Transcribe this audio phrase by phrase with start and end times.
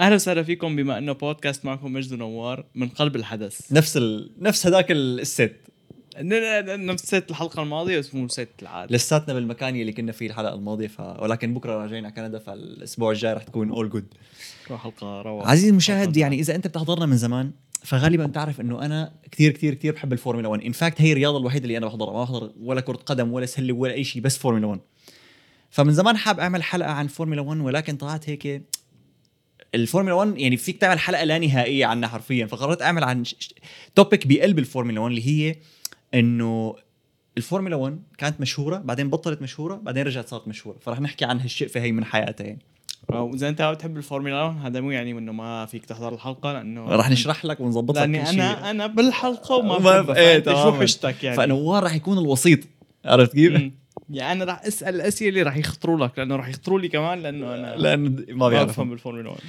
[0.00, 3.72] أهلا وسهلا فيكم بما إنه بودكاست معكم مجد ونوار من قلب الحدث.
[3.72, 4.30] نفس ال...
[4.38, 5.56] نفس هذاك ال- ال set.
[6.20, 10.86] نفس set الحلقة الماضية بس مو set العاده لساتنا بالمكان اللي كنا فيه الحلقة الماضية
[10.86, 11.00] ف...
[11.00, 14.14] ولكن بكرة راجعين على كندا فالأسبوع الجاي رح تكون all good
[14.68, 15.48] حلقة روعة.
[15.50, 17.50] عزيزي المشاهد يعني إذا أنت بتحضرنا من زمان
[17.84, 21.64] فغالبا بتعرف إنه أنا كثير كثير كثير بحب الفورمولا 1 in fact هي الرياضة الوحيدة
[21.64, 22.12] اللي أنا بحضرها.
[22.12, 24.80] ما بحضر ولا كرة قدم ولا سلة ولا أي شيء بس فورمولا 1
[25.70, 28.62] فمن زمان حاب أعمل حلقة عن فورمولا 1 ولكن طلعت هيك
[29.74, 33.22] الفورمولا 1 يعني فيك تعمل حلقه لا نهائية عنها حرفيا فقررت أعمل عن
[33.94, 35.56] topic بقلب الفورمولا 1 اللي هي
[36.14, 36.76] إنه
[37.36, 40.76] الفورمولا 1 كانت مشهورة بعدين بطلت مشهورة بعدين رجعت صارت مشهورة.
[40.80, 42.58] فرح نحكي عن هالشقفه هي من حياتها يعني.
[43.08, 47.10] واذا أنت بتحب الفورمولا 1 هذا مو يعني إنه ما فيك تحضر الحلقة لأنه رح
[47.10, 50.72] نشرح لك ونظبط لك لأني أنا أنا بالحلقة وما إيه، فأنت شو.
[50.72, 52.60] حجتك يعني؟ فنوار رح يكون الوسيط؟
[53.04, 53.72] عرفت كيف؟
[54.10, 57.54] يعني أنا راح أسأل الأسئلة اللي راح يخطروا لك لأنه راح يخطروا لي كمان لأنه
[57.54, 59.40] أنا لأنه ما ما بيعرف بفهم بالفورمولا 1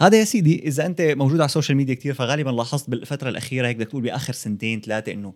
[0.00, 3.68] هذا يا سيدي إذا أنت موجود على ال social media كتير فغالبا لاحظت بالفترة الأخيرة
[3.68, 5.32] هيك بدك تقول بآخر سنتين ثلاثة إنه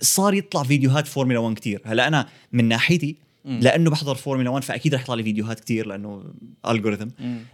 [0.00, 1.80] صار يطلع فيديوهات فورمولا 1 كتير.
[1.84, 3.58] هلا أنا من ناحيتي مم.
[3.62, 6.24] لأنه بحضر فورمولا 1 فأكيد رح يطلع لي فيديوهات كتير لأنه
[6.68, 7.08] algorithm.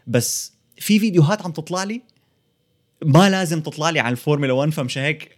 [0.06, 2.02] بس في فيديوهات عم تطلع لي
[3.04, 5.36] ما لازم تطلع لي عن الفورمولا 1 فمشان هيك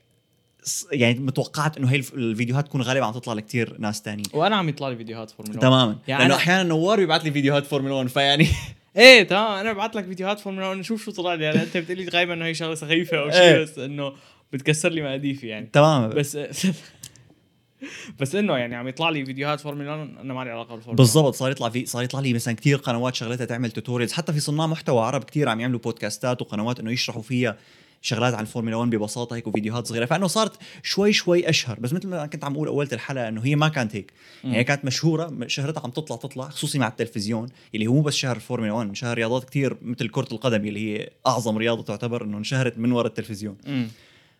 [0.92, 4.26] يعني فتوقعت إنه هي الف- الفيديوهات تكون غالبا عم تطلع لكتير ناس تانيين.
[4.34, 5.98] وأنا عم يطلع لي فيديوهات فورمولا 1 تماما.
[6.08, 8.46] يعني لأنه أحيانا نوار بيبعث لي فيديوهات فورمولا 1 فيعني
[8.96, 9.52] إيه تمام.
[9.52, 11.46] أنا ببعث لك فيديوهات فورمولا 1 شوف شو طلع لي.
[11.48, 13.62] هلا انت بتقول لي غالبا إنه هي شغلة سخيفة أو شيء إيه.
[13.62, 14.12] بس إنه
[14.52, 15.68] بتكسر لي مقاديفي يعني.
[15.72, 16.38] تماما بس
[18.20, 21.34] بس إنه يعني عم يطلع لي فيديوهات فورمولا 1 أنا ما لي علاقة بالفورمولا بالضبط.
[21.34, 24.66] صار يطلع في صار يطلع لي مثلا كثير قنوات شغلتها تعمل tutorials حتى في صناع
[24.66, 27.56] محتوى عرب كثير عم يعملوا بودكاستات وقنوات إنه يشرحوا فيها.
[28.04, 30.04] شغلات عن الفورمولا 1 ببساطة هيك وفيديوهات صغيرة.
[30.04, 31.80] فإنه صارت شوي شوي أشهر.
[31.80, 34.12] بس مثل ما كنت عم أقول اولت الحلقة إنه هي ما كانت هيك.
[34.44, 38.14] يعني هي كانت مشهورة شهرتها عم تطلع تطلع خصوصي مع التلفزيون اللي هو مو بس
[38.14, 42.38] شهر الفورمولا 1 شهر رياضات كثير مثل كرة القدم اللي هي أعظم رياضة تعتبر إنه
[42.38, 43.56] انشهرت من وراء التلفزيون.
[43.66, 43.88] مم.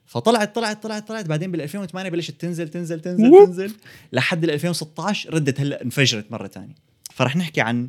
[0.06, 1.26] فطلعت طلعت طلعت طلعت.
[1.26, 3.46] بعدين بال 2008 بلشت تنزل تنزل تنزل.
[3.46, 3.72] تنزل
[4.12, 6.74] لحد ال 2016 ردت هلأ انفجرت مرة ثانية
[7.14, 7.88] فرح نحكي عن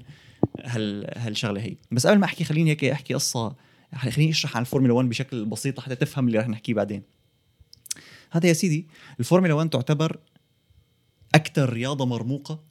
[0.63, 1.75] هال هالشغلة هي.
[1.91, 3.64] بس قبل ما أحكي خليني هيك أحكي قصة
[3.97, 7.03] خليني أشرح عن الفورمولا 1 بشكل بسيط حتى تفهم اللي رح نحكيه بعدين.
[8.31, 8.87] هذا يا سيدي
[9.19, 10.19] الفورمولا 1 تعتبر
[11.35, 12.63] أكثر رياضة مرموقة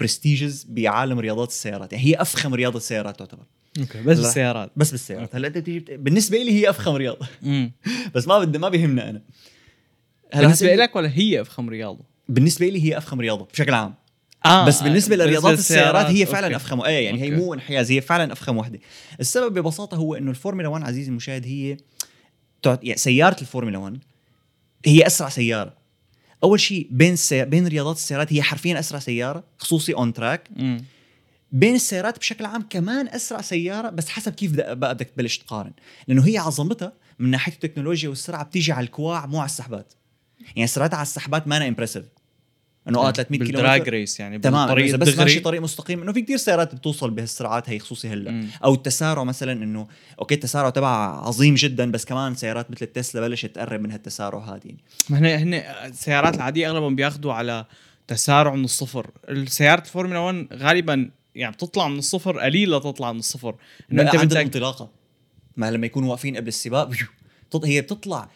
[0.00, 1.92] prestigious بعالم رياضات السيارات.
[1.92, 3.44] يعني هي أفخم رياضة سيارات تعتبر.
[3.80, 4.28] أوكي بس لا.
[4.28, 5.34] السيارات بس بالسيارات.
[5.34, 5.58] هلا أنت
[5.90, 7.26] بالنسبة لي هي أفخم رياضة.
[8.14, 9.22] بس ما بدي ما بيهمنا أنا.
[10.32, 13.94] هلا بالنسبة لك ولا هي أفخم رياضة؟ بالنسبة لي هي أفخم رياضة بشكل عام.
[14.46, 16.56] آه بس بالنسبة لرياضات السيارات هي فعلا أوكي.
[16.56, 17.36] أفخم إيه يعني هي أوكي.
[17.44, 18.78] مو انحياز هي فعلا أفخم وحدة
[19.20, 21.76] السبب ببساطة هو إنه الفورمولا 1 عزيزي المشاهد هي
[22.66, 23.98] يعني سيارة الفورمولا 1
[24.86, 25.74] هي أسرع سيارة
[26.44, 27.44] أول شيء بين السي...
[27.44, 30.48] بين رياضات السيارات هي حرفيا أسرع سيارة خصوصي on track.
[31.52, 35.72] بين السيارات بشكل عام كمان أسرع سيارة بس حسب كيف بقى بدك تبلش تقارن
[36.08, 39.92] لأنه هي عظمتها من ناحية التكنولوجيا والسرعة بتيجي على الكواع مو على السحبات
[40.56, 42.04] يعني سرعتها على السحبات ما impressive
[42.88, 46.02] إنه آه 300 كيلو بال drag race يعني تمام بالطريق إذا بس ماشي طريق مستقيم.
[46.02, 48.30] إنه في كتير سيارات بتوصل بهالسرعات هي خصوصي هلأ.
[48.30, 48.48] مم.
[48.64, 49.86] أو التسارع مثلا إنه
[50.18, 54.60] أوكي التسارع تبعها عظيم جدا بس كمان سيارات مثل التسلا بلشت تقرب من هالتسارع هذا
[54.64, 54.78] يعني.
[55.10, 57.64] ما هن هن السيارات العادية اغلبهم بياخذوا على
[58.06, 59.10] تسارع من الصفر.
[59.28, 63.54] السيارات الفورمولا 1 غالبا يعني بتطلع من الصفر قليله تطلع من الصفر.
[63.92, 64.90] إنه أنت بدك الانطلاقه
[65.56, 66.90] ما لما يكونوا واقفين قبل السباق
[67.64, 68.28] هي بتطلع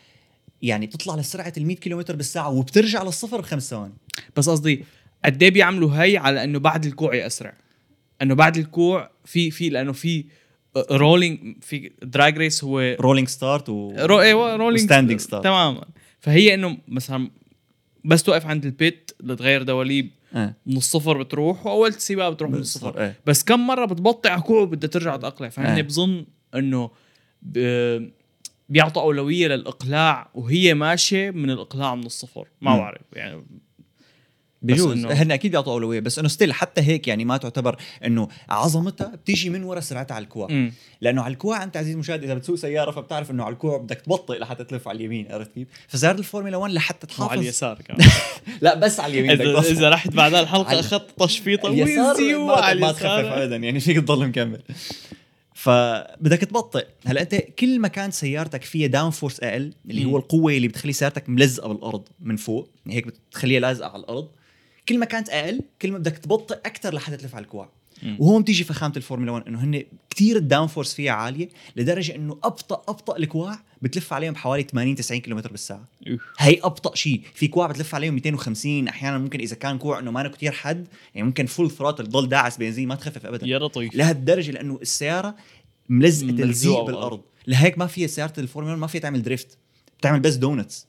[0.62, 3.94] يعني بتطلع لسرعة ال 100 كيلومتر بالساعة وبترجع للصفر بخمس ثواني
[4.36, 4.84] بس قصدي
[5.24, 7.54] قد إيه بيعملوا هي على إنه بعد الكوع اسرع
[8.22, 10.24] إنه بعد الكوع في في لأنه في
[10.90, 15.84] rolling في drag race هو rolling start و ro أيوه rolling و standing start تماما
[16.20, 17.30] فهي إنه مثلا
[18.04, 20.54] بس توقف عند ال pit لتغير دواليب آه.
[20.66, 23.16] من الصفر بتروح وأول السباق بتروح من الصفر إيه.
[23.26, 25.80] بس كم مرة بتبطئ على كوع وبدها ترجع تقلع فهن آه.
[25.80, 26.90] بظن إنه
[27.42, 28.10] ب-
[28.68, 32.76] بيعطوا أولوية للإقلاع وهي ماشية من الإقلاع من الصفر ما.
[32.76, 33.46] بعرف يعني
[34.62, 39.06] بجوز هن أكيد بيعطوا أولوية بس إنه still حتى هيك يعني ما تعتبر إنه عظمتها
[39.08, 40.72] بتيجي من ورا سرعتها على الكواع مم.
[41.00, 44.38] لأنه على الكوع أنت عزيزي المشاهد إذا بتسوق سيارة فبتعرف إنه على الكوع بدك تبطئ
[44.38, 48.08] لحتى تلف على اليمين عرفت كيف؟ فسياره الفورمولا 1 لحتى تحافظ اليسار كمان
[48.60, 49.60] لا بس على اليمين اذا.
[49.60, 53.56] إذا رحت بعد الحلقة على- أخذت تشفيطه اليسار ويزي ما, وعلى ما تخفف اليسار ابدا
[53.56, 54.60] يعني فيك تضل مكمل
[55.58, 60.04] فبدك تبطئ هلا أنت كل ما كانت سيارتك فيها downforce أقل اللي.
[60.04, 64.28] هو القوة اللي بتخلي سيارتك ملزقة بالأرض من فوق يعني هيك بتخليها لازقة على الأرض
[64.88, 67.70] كل ما كانت أقل كل ما بدك تبطئ أكثر لحتى تلف على الكوع.
[68.18, 72.82] وهون بتيجي فخامة الفورمولا 1 إنه هن كثير ال downforce فيها عالية لدرجة إنه أبطأ
[72.88, 75.88] أبطأ الكواع بتلف عليهم حوالي 80 90 كم بالساعة.
[76.38, 80.28] هي أبطأ شيء في كوع بتلف عليهم 250 أحيانا ممكن إذا كان كوع إنه ما
[80.28, 83.46] كثير حد يعني ممكن full throttle تضل داعس بنزين ما تخفف ابدا.
[83.46, 83.94] يا لطيف.
[83.94, 85.34] لهالدرجة لأنه السيارة
[85.88, 86.80] ملزقة تلزيق.
[86.82, 87.20] بالأرض.
[87.46, 89.58] لهيك ما فيها سيارة الفورمولا 1 ما فيها تعمل drift
[89.98, 90.86] بتعمل بس donuts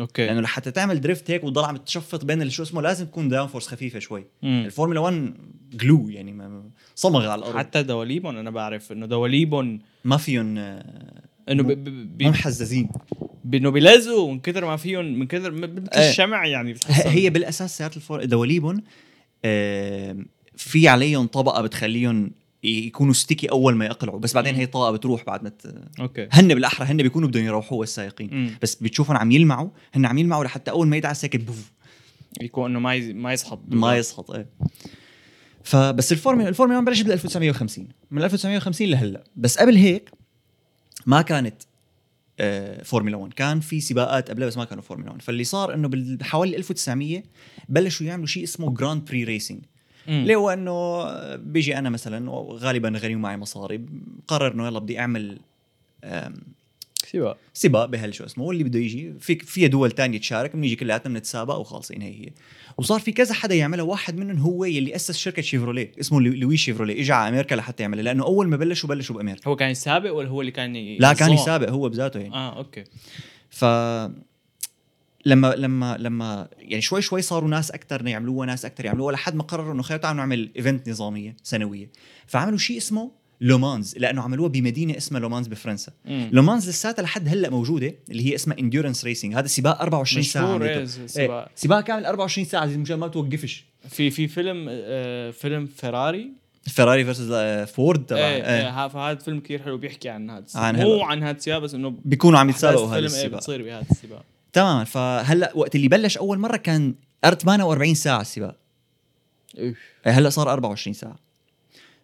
[0.00, 0.26] أوكي.
[0.26, 3.98] لأنه لحتى تعمل drift هيك وتضل عم تشفط بين شو اسمه لازم تكون downforce خفيفة
[3.98, 4.24] شوي.
[4.44, 5.34] الفورمولا 1
[5.72, 6.62] glue يعني
[6.94, 7.56] صمغ على الأرض.
[7.56, 12.30] حتى دواليبهم أنا بعرف إنه دواليبهم ما فيهم آه، إنه ب- مو- ب- ب- مو
[12.30, 12.88] محززين
[13.54, 16.10] انه بيلزقوا من كثر ما فيهم من كثر مثل إيه.
[16.10, 16.74] الشمع يعني.
[16.88, 18.82] هي بالأساس سيارات الفور دواليبهم
[19.44, 20.16] آه،
[20.56, 22.30] في عليهم طبقة بتخليهم
[22.64, 24.54] يكونوا sticky أول ما يقلعوا بس بعدين.
[24.54, 25.52] هي طاقه بتروح بعد ما.
[26.00, 28.50] أوكي هن بالأحرى هن بيكونوا بدهم يروحوا السائقين مم.
[28.62, 31.72] بس بتشوفهم عم يلمعوا هن عم يلمعوا لحتى أول ما يدعس هيك بوف
[32.40, 34.46] يكون إنه ما ما يسحب ما يسقط إيه
[35.62, 40.10] فبس الفورمولا الفورمولا 1 بلشت بال 1950 من 1950 لهلأ بس قبل هيك
[41.06, 41.54] ما كانت
[42.40, 45.88] آه، فورمولا 1 كان في سباقات قبلها بس ما كانوا فورمولا 1 فاللي صار إنه
[45.92, 47.22] بحوالي 1900
[47.68, 49.62] بلشوا يعملوا شيء اسمه Grand Prix racing.
[50.22, 51.04] اللي هو إنه
[51.36, 53.80] بيجي أنا مثلا غالبا غني ومعي مصاري
[54.28, 55.38] قرر إنه يلا بدي أعمل
[57.14, 59.14] سباق سباق بهال شو اسمه واللي بده يجي.
[59.20, 62.30] في في دول تانية تشارك بنيجي كلياتنا بنتسابق وخالصين هي هي.
[62.78, 66.60] وصار في كذا حدا يعملها واحد منهم هو يلي أسس شركة شيفروليه اسمه لو- لويس
[66.60, 67.00] شيفروليه.
[67.00, 69.50] اجى على أمريكا لحتى يعملها لأنه أول ما بلشوا بلشوا بأمريكا.
[69.50, 72.34] هو كان يسابق ولا هو اللي كان ي- لا كان؟ يسابق هو بذاته يعني.
[72.34, 72.84] آه أوكي.
[73.50, 73.64] ف
[75.26, 79.42] لما لما لما يعني شوي شوي صاروا ناس أكثر يعملوها ناس أكثر يعملوها لحد ما
[79.42, 81.90] قرروا إنه خير تعالوا نعمل event نظامية سنوية.
[82.26, 83.10] فعملوا شيء اسمه
[83.40, 86.28] لومانز لأنه عملوها بمدينة اسمها لومانز بفرنسا مم.
[86.32, 90.78] لومانز لساتها لحد هلأ موجودة اللي هي اسمها endurance racing هذا سباق 24 ساعة عملته.
[90.78, 91.30] إيه، سباق.
[91.40, 96.30] إيه، سباق كامل 24 ساعة مشان ما توقفش في في فيلم آه فيلم فيراري
[96.66, 97.32] فيراري versus
[97.70, 98.42] فورد تبع إيه إيه.
[98.60, 101.02] إيه ها- فهذا فيلم كثير حلو بيحكي عن هذا السباق عن مو.
[101.02, 104.24] عن هذا السباق بس إنه بيكونوا عم يتسابقوا هذا الفيلم إيه السباق بتصير بهذا السباق
[104.52, 106.94] تمام فهلأ وقت اللي بلش أول مرة كان
[107.24, 108.56] 48 ساعة السباق
[109.58, 109.74] إيه.
[110.06, 111.16] إيه، هلأ صار 24 ساعة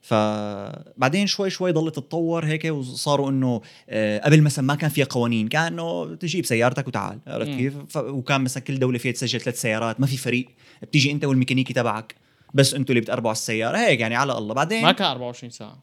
[0.00, 5.48] فبعدين شوي شوي ضلت تتطور هيك وصاروا إنه آه، قبل مثلا ما كان فيها قوانين
[5.48, 7.50] كان انه تجيب سيارتك وتعال عرفت.
[7.50, 7.96] كيف.
[7.96, 10.48] وكان مثلا كل دولة فيها تسجل ثلاث سيارات ما في فريق
[10.82, 12.14] بتيجي أنت والميكانيكي تبعك
[12.54, 14.54] بس أنتوا اللي بتقربوا على السيارة هيك يعني على الله.
[14.54, 15.82] بعدين ما كان 24 ساعة.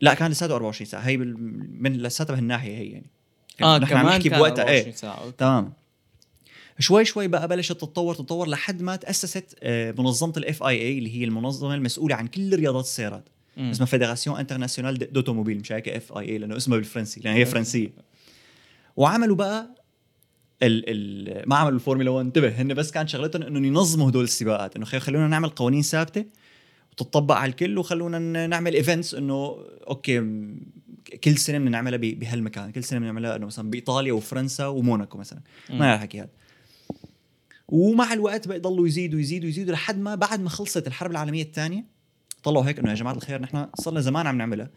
[0.00, 1.00] لا كان لساته 24 ساعة.
[1.00, 1.36] هي بال...
[1.82, 3.10] من لساتها بهالناحيه هي يعني.
[3.62, 5.30] آه نحن عم كمان نحكي كان بوقتها 24 إيه.
[5.30, 5.72] تمام.
[6.78, 11.24] شوي شوي بقى بلشت تتطور تتطور لحد ما تأسست آه، منظمة ال FIA اللي هي
[11.24, 13.28] المنظمة المسؤولة عن كل رياضات السيارات.
[13.56, 13.70] مم.
[13.70, 17.92] اسمها Fédération Internationale de l'Automobile مش هيك FIA لأنه اسمها بالفرنسي لأن هي فرنسية
[18.96, 19.74] وعملوا بقى
[20.62, 24.76] ال ال ما عملوا الفورمولا 1 انتبه هن بس كان شغلتهم انه ينظموا هدول السباقات
[24.76, 26.24] إنه خلونا نعمل قوانين ثابتة
[26.92, 29.56] وتطبق على الكل وخلونا نعمل events إنه
[29.88, 30.20] okay
[31.24, 35.40] كل سنة بدنا نعملها بهالمكان كل سنة بنعملها إنه مثلا بإيطاليا وفرنسا وموناكو مثلا.
[35.70, 36.28] ما الحكي هذا
[37.68, 41.84] ومع الوقت بقى يضلوا يزيدوا يزيدوا يزيدوا لحد ما بعد ما خلصت الحرب العالمية الثانية
[42.42, 44.70] طلعوا هيك إنه يا جماعة الخير نحن صرنا زمان عم نعملها.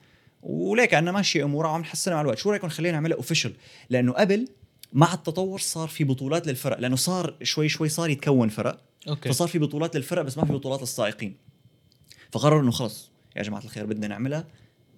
[0.43, 2.37] وليك عنا ماشيه أمورها وعم نحسنها مع الوقت.
[2.37, 3.53] شو رأيكم خلينا نعملها official
[3.89, 4.47] لأنه قبل
[4.93, 8.81] مع التطور صار في بطولات للفرق لأنه صار شوي شوي صار يتكون فرق.
[9.07, 9.29] okay.
[9.29, 11.35] فصار في بطولات للفرق بس ما في بطولات للسائقين.
[12.31, 14.47] فقرروا إنه خلص يا جماعة الخير بدنا نعملها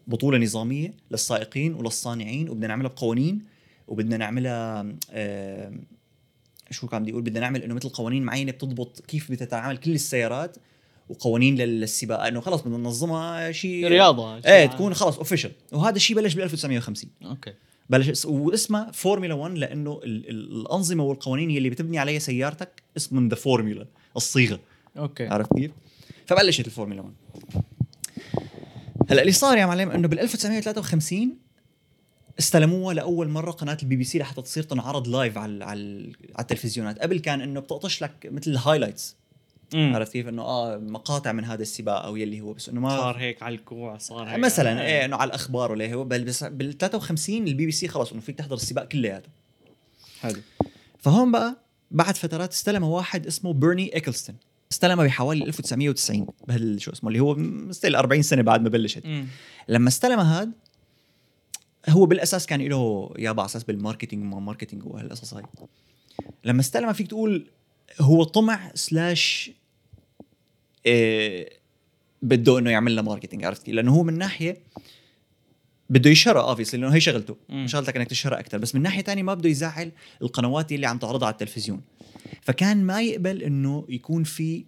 [0.07, 3.41] بطولة نظامية للسائقين وللصانعين وبدنا نعملها بقوانين
[3.87, 5.73] وبدنا نعملها آه
[6.71, 10.57] شو كان بدي أقول؟ بدنا نعمل إنه مثل قوانين معينة بتضبط كيف بتتعامل كل السيارات
[11.09, 16.33] وقوانين للسباق إنه خلص بدنا ننظمها شيء رياضة إيه تكون خلص official وهذا الشيء بلش
[16.33, 17.53] بال 1950 okay.
[17.89, 23.27] بلش اس- واسمها فورمولا 1 لأنه ال- ال- الأنظمة والقوانين يلي بتبني عليها سيارتك اسمهم
[23.27, 23.85] the formula
[24.17, 24.59] الصيغة.
[24.97, 25.27] okay.
[25.27, 25.71] عرفت كيف؟
[26.25, 27.13] فبلشت الفورمولا 1
[29.09, 31.37] هلأ اللي صار يا معلم إنه بال 1953
[32.39, 36.99] استلموها لأول مرة قناة البي بي سي لحتى تصير تنعرض live على على على التلفزيونات.
[36.99, 39.15] قبل كان إنه بتقطش لك مثل ال highlights
[39.73, 39.95] مم.
[39.95, 43.17] عرفت كيف؟ إنه آه مقاطع من هذا السباق أو يلي هو بس إنه ما صار
[43.17, 46.77] هيك على الكوع صار هيك مثلا إيه إنه على الأخبار ولا هو بل بس بال
[46.77, 49.29] 53 البي بي سي خلص إنه فيك تحضر السباق كلياته.
[50.21, 50.41] حلو.
[50.99, 51.55] فهون بقى
[51.91, 54.35] بعد فترات استلمها واحد اسمه بيرني إيكلستون.
[54.71, 59.05] استلمها بحوالي 1990 بهال شو اسمه اللي هو مستل 40 سنة بعد ما بلشت.
[59.05, 59.27] مم.
[59.67, 60.51] لما استلمها هاد
[61.89, 65.43] هو بالأساس كان له يابا على أساس بال marketing وما marketing وهالقصص هاي.
[66.43, 67.47] لما استلمها فيك تقول
[68.01, 69.51] هو طمع slash
[70.85, 71.49] إيه
[72.21, 74.57] بده إنه يعمل لها marketing عرفت كيف؟ لأنه هو من ناحية
[75.89, 77.37] بده يشهرها obviously لأنه هي شغلته.
[77.65, 79.91] شغلتك إنك تشهرها أكثر بس من ناحية تانية ما بده يزعل
[80.21, 81.81] القنوات اللي عم تعرضها على التلفزيون
[82.41, 84.65] فكان ما يقبل إنه يكون في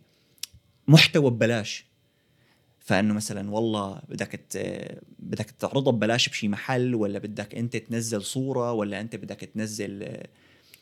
[0.88, 1.86] محتوى ببلاش
[2.80, 4.40] فإنه مثلا والله بدك
[5.20, 10.28] بدك تعرضها ببلاش بشي محل ولا بدك أنت تنزل صورة ولا أنت بدك تنزل آه،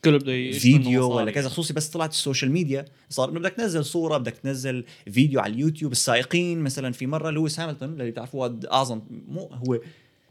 [0.04, 1.10] كله بده فيديو.
[1.10, 4.84] ولا كذا خصوصي بس طلعت ال social media صار إنه بدك تنزل صورة بدك تنزل
[5.12, 9.78] فيديو على اليوتيوب السائقين مثلا في مرة لويس هاملتون اللي بتعرفوه أعظم مو هو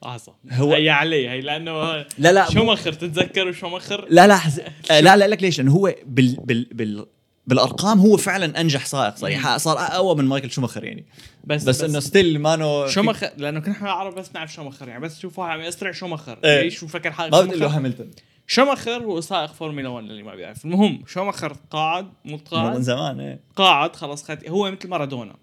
[0.05, 0.31] أعظم.
[0.51, 4.62] هو- هي علي هي لأنه لا لا شوماخر؟ تتذكروا شوماخر؟ لا لا حز...
[4.91, 7.05] آه، لا لا لك ليش؟ لأنه هو بال بال بال
[7.47, 11.05] بالأرقام هو فعلا أنجح سائق صريحه صار أقوى من مايكل شوماخر يعني.
[11.43, 15.17] بس بس, إنه still مانو شوماخر لأنه كنا إحنا العرب بس نعرف شوماخر يعني بس
[15.17, 16.62] تشوف واحد عم يسرع شوماخر إيه.
[16.62, 18.12] ليش شو فكر حالك ما بتقول له؟ هاملتون.
[18.48, 20.66] شوماخر هو سائق فورمولا 1 اللي ما بيعرف.
[20.66, 22.06] المهم شوماخر قاعد.
[22.25, 23.39] مو من قاعد زمان إيه.
[23.56, 25.36] قاعد خلص خد هو مثل مارادونا.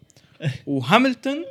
[0.66, 1.44] وهاملتون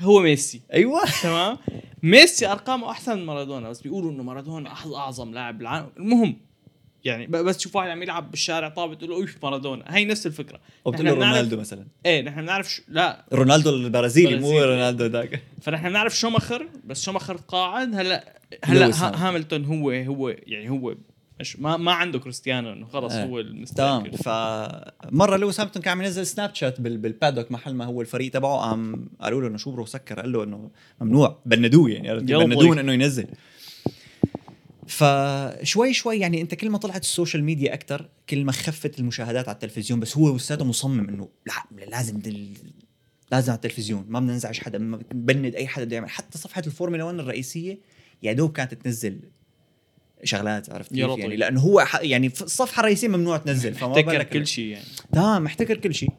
[0.00, 0.60] هو ميسي.
[0.72, 1.00] أيوه.
[1.22, 1.58] تمام؟
[2.02, 6.36] ميسي أرقامه أحسن من مارادونا بس بيقولوا إنه مارادونا أعظم لاعب بالعالم المهم
[7.04, 9.84] يعني بس تشوف واحد عم يلعب بالشارع طابه تقول له اوف مارادونا.
[9.88, 10.60] هي نفس الفكرة.
[10.86, 11.86] أو بتقول له رونالدو مثلا.
[12.06, 12.82] إيه نحن بنعرف ش...
[12.88, 13.24] لا.
[13.32, 14.62] رونالدو البرازيلي مو.
[14.62, 15.42] رونالدو ذاك.
[15.62, 17.94] فنحن بنعرف شوماخر بس شوماخر قاعد.
[17.94, 19.64] هلا هلا ها- هاملتون.
[19.64, 20.94] هو هو يعني هو
[21.40, 23.24] مش ما ما عنده كريستيانو إنه خلص إيه.
[23.24, 23.42] هو
[23.76, 24.10] تمام.
[24.10, 28.32] فمرة لويس هاملتون كان عم ينزل سناب شات بال- بال paddock محل ما هو الفريق
[28.32, 30.20] تبعه قام قالوا له إنه شو bro سكر.
[30.20, 30.70] قال له إنه
[31.00, 32.78] ممنوع بندوه يعني بندوه طيب.
[32.78, 33.26] إنه ينزل.
[34.88, 39.48] فشوي شوي يعني انت كل ما طلعت ال social media أكثر كل ما خفت المشاهدات
[39.48, 42.48] على التلفزيون بس هو لساته مصمم إنه لا لازم دل...
[43.32, 46.10] لازم على التلفزيون ما بدنا ننزعج حدا ما بند أي حدا بده يعمل.
[46.10, 47.78] حتى صفحة الفورمولا 1 الرئيسية
[48.22, 49.20] يا دوب كانت تنزل
[50.24, 51.18] شغلات عرفت كيف.
[51.18, 54.84] يعني لأنه هو يعني الصفحه الرئيسيه ممنوع تنزل فما بالك كل شيء يعني.
[55.12, 56.10] تمام محتكر كل شيء.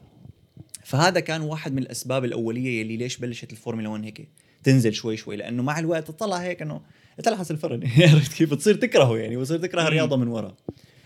[0.84, 4.28] فهذا كان واحد من الأسباب الأولية يلي ليش بلشت الفورمولا 1 هيك
[4.62, 6.80] تنزل شوي شوي لأنه مع الوقت تطلع هيك إنه
[7.22, 7.82] تلحس الفرن
[8.12, 9.82] عرفت كيف؟ بتصير تكرهه يعني بتصير تكره.
[9.82, 10.54] الرياضة من ورا.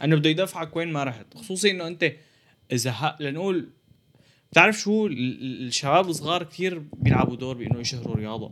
[0.05, 2.12] أنه بده يدفعك وين ما رحت خصوصي إنه أنت
[2.73, 3.17] إذا ه...
[3.21, 3.69] لنقول
[4.52, 8.50] بتعرف شو؟ ال- ال- الشباب الصغار كثير بيلعبوا دور بإنه يشهروا رياضة.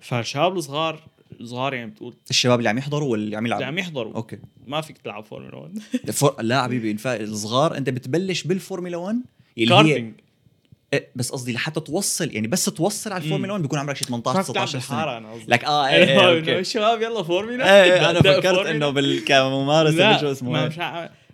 [0.00, 1.02] فالشباب الصغار
[1.44, 4.14] صغار يعني بتقول الشباب اللي عم يحضروا واللي عم اللي يلعبوا عم يحضروا.
[4.14, 4.38] okay.
[4.66, 5.78] ما فيك تلعب فورمولا 1
[6.08, 6.42] الفور...
[6.42, 9.16] لا حبيبي الصغار أنت بتبلش بالفورمولا 1
[9.58, 10.27] اللي هي كارتينج إيه،
[11.16, 14.42] بس قصدي لحتى توصل يعني بس توصل على الفورمولا 1 بيكون عمرك شي 18 ما
[14.42, 15.44] بتلعب 19 سنه أنا قصدي.
[15.48, 16.58] لك آه إيه, إيه إنه okay.
[16.58, 18.66] الشباب يلا فورمولا إيه أنا فكرت.
[18.66, 19.24] إنه بال...
[19.24, 20.68] كممارسة شو اسمه إيه.
[20.68, 20.78] مش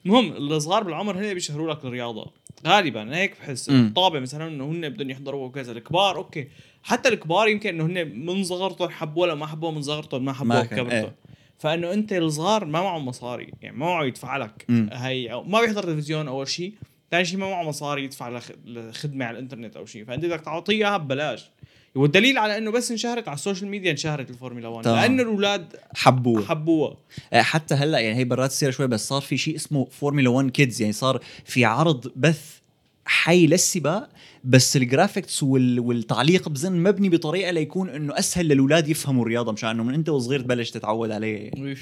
[0.06, 2.32] المهم الصغار بالعمر هن بيشهروا لك الرياضة.
[2.66, 3.70] غالبا هيك بحس.
[3.70, 3.86] مم.
[3.86, 6.48] الطابه مثلا إنه هن بدهم يحضروا وكذا الكبار okay.
[6.82, 10.48] حتى الكبار يمكن إنه هن من صغرتهم حبوها ولا ما حبوها من صغرتهم ما كان،
[10.48, 11.14] بكبرتهم إيه.
[11.58, 14.66] فإنه أنت الصغار ما معهم مصاري يعني ما معه يدفع لك.
[14.92, 16.74] هي ما بيحضر تلفزيون أول شيء
[17.14, 20.72] ثاني شيء ما معه مصاري يدفع لخ- لخدمة على الإنترنت أو شيء فأنت بدك تعطيه
[20.74, 21.50] اياها ببلاش.
[21.94, 25.00] والدليل على إنه بس انشهرت على ال social media انشهرت الفورمولا 1 تمام.
[25.00, 26.96] لأنه الأولاد حبوه حبوها.
[27.32, 30.50] آه، حتى هلأ يعني هي برات السيره شوي بس صار في شيء اسمه فورمولا 1
[30.50, 30.80] Kids.
[30.80, 32.58] يعني صار في عرض بث
[33.06, 34.08] حي للسباق
[34.44, 35.80] بس ال graphics وال...
[35.80, 40.40] والتعليق بظن مبني بطريقة ليكون إنه أسهل للأولاد يفهموا الرياضة مشان إنه من أنت وصغير
[40.40, 41.76] تبلش تتعود يعني.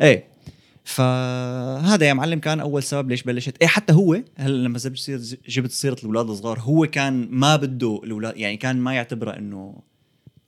[0.00, 0.24] إيه.
[0.84, 3.56] فهذا يا معلم كان أول سبب ليش بلشت.
[3.62, 4.78] إيه حتى هو هلا لما
[5.48, 9.74] جبت سيرة الأولاد الصغار هو كان ما بده الاولاد يعني كان ما يعتبره انه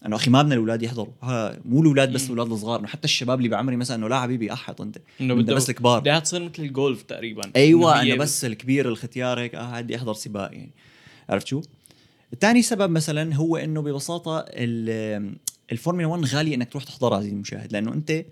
[0.07, 1.13] إنه أخي ما بدنا الأولاد يحضروا.
[1.23, 2.25] ها مو الأولاد بس.
[2.25, 4.99] الأولاد الصغار إنه حتى الشباب اللي بعمري مثلا إنه لا حبيبي أحط أنت.
[5.21, 6.01] إنه بده بس الكبار.
[6.01, 7.43] بدها تصير مثل الجولف تقريبا.
[7.57, 10.71] أيوه إنه بس الكبير الختيار هيك آه بدي أحضر سباق يعني.
[11.29, 11.63] عرفت شو؟
[12.41, 15.35] ثاني سبب مثلا هو إنه ببساطة ال-
[15.73, 18.25] الفورمولا 1 غالية إنك تروح تحضرها عزيزي المشاهد لأنه أنت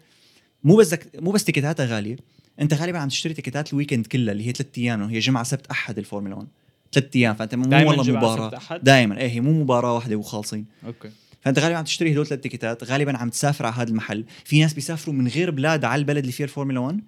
[0.65, 2.17] مو بس دك- مو بس تيكتاتها غالية
[2.61, 5.67] أنت غالبا عم تشتري تيكتات ال weekend كلها اللي هي ثلاث أيام هي جمعة سبت
[5.67, 6.47] أحد الفورمولا 1
[6.93, 10.65] ثلاث أيام فأنت مو دايماً والله مباراة؟ دائما إيه هي مو مباراة واحدة وخالصين.
[10.87, 11.11] أوكي.
[11.41, 14.25] فأنت غالبا عم تشتري هدول ثلاث تيكتات غالبا عم تسافر على هذا المحل.
[14.45, 17.01] في ناس بيسافروا من غير بلاد على البلد اللي فيها الفورمولا 1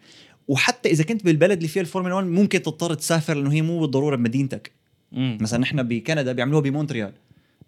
[0.49, 4.17] وحتى إذا كنت بالبلد اللي فيها الفورمولا 1 ممكن تضطر تسافر لأنه هي مو بالضرورة
[4.17, 4.73] بمدينتك.
[5.17, 7.13] امم مثلا نحن بكندا بيعملوها بمونتريال.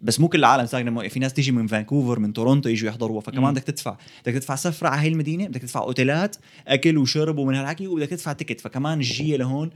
[0.01, 3.53] بس مو كل العالم ساكنه في ناس تيجي من فانكوفر من تورونتو يجوا يحضروها فكمان.
[3.53, 6.35] بدك تدفع بدك تدفع سفرة على هي المدينة بدك تدفع أوتيلات
[6.67, 9.69] أكل وشرب ومن هالحكي وبدك تدفع ticket فكمان الجية لهون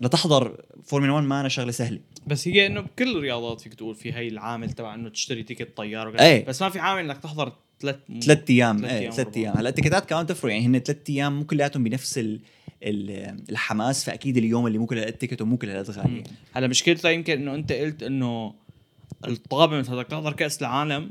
[0.00, 4.12] لتحضر فورمولا 1 ما أنا شغلة سهلة بس هي إنه بكل الرياضات فيك تقول في
[4.12, 6.22] هي العامل تبع إنه تشتري ticket طيارة.
[6.22, 6.46] إيه.
[6.46, 9.56] بس ما في عامل إنك تحضر ثلاث ثلاث أيام ثلاث ورا أيام.
[9.56, 12.40] هلا التيكتات كمان تفرق يعني هن ثلاث أيام مو كلياتهم بنفس ال
[12.82, 13.10] ال
[13.50, 16.16] الحماس فأكيد اليوم اللي مو كل هالقد ticket ومو كل هالقد غالي مم.
[16.16, 16.30] يعني.
[16.52, 18.54] هلا مشكلتها يمكن إنه أنت قلت إنه
[19.28, 21.10] الطابه مثلا بدك تحضر كأس العالم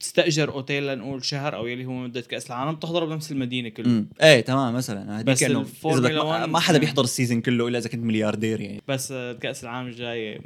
[0.00, 4.40] تستأجر أوتيل لنقول شهر أو يلي هو مدة كأس العالم بتحضره بنفس المدينة كله إيه
[4.40, 5.16] تمام مثلا.
[5.16, 8.60] هذيك بس إنه ما- 1 ما حدا بيحضر ال season كله إلا إذا كنت ملياردير
[8.60, 8.82] يعني.
[8.88, 10.40] بس آه، كأس العالم الجاي.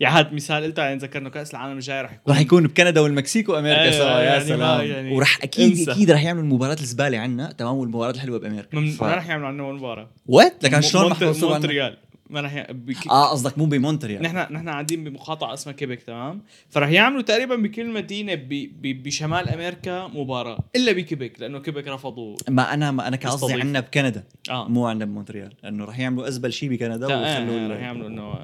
[0.00, 3.00] يعني هذا مثال قلته يعني ذكر انه كأس العالم الجاي رح يكون راح يكون بكندا
[3.00, 4.80] والمكسيك وأمريكا أيوة، سوا يا يعني سلام.
[4.86, 5.92] يعني وراح أكيد انسى.
[5.92, 8.78] أكيد راح يعملوا مباراه الزبالة عنا تمام والمباراة الحلوة بأمريكا.
[8.80, 11.96] ما رح يعملوا عنا مباراه وات لك شلون عنا؟ مونتريال.
[12.30, 12.66] ما رح ي...
[12.72, 13.06] بك...
[13.08, 17.92] آه قصدك مو بمونتريال نحن نحن قاعدين بمقاطعة اسمها كيبك تمام فرح يعملوا تقريبا بكل
[17.92, 18.48] مدينه ب...
[18.48, 19.02] ب...
[19.02, 23.52] بشمال أمريكا مباراة إلا بكيبك لأنه كيبك رفضوا ما أنا ما أنا قصدي.
[23.52, 27.70] عنا بكندا آه مو عندنا بمونتريال لأنه راح يعملوا أزبل شيء بكندا ويخلوا آه، ال-
[27.70, 28.34] رح يعملوا إنه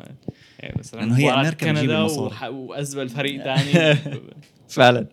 [0.63, 2.01] إيه، مثلا لأنه هي بتجيب كندا.
[2.03, 2.43] وح...
[2.45, 3.97] وأزبل فريق ثاني
[4.69, 5.07] فعلا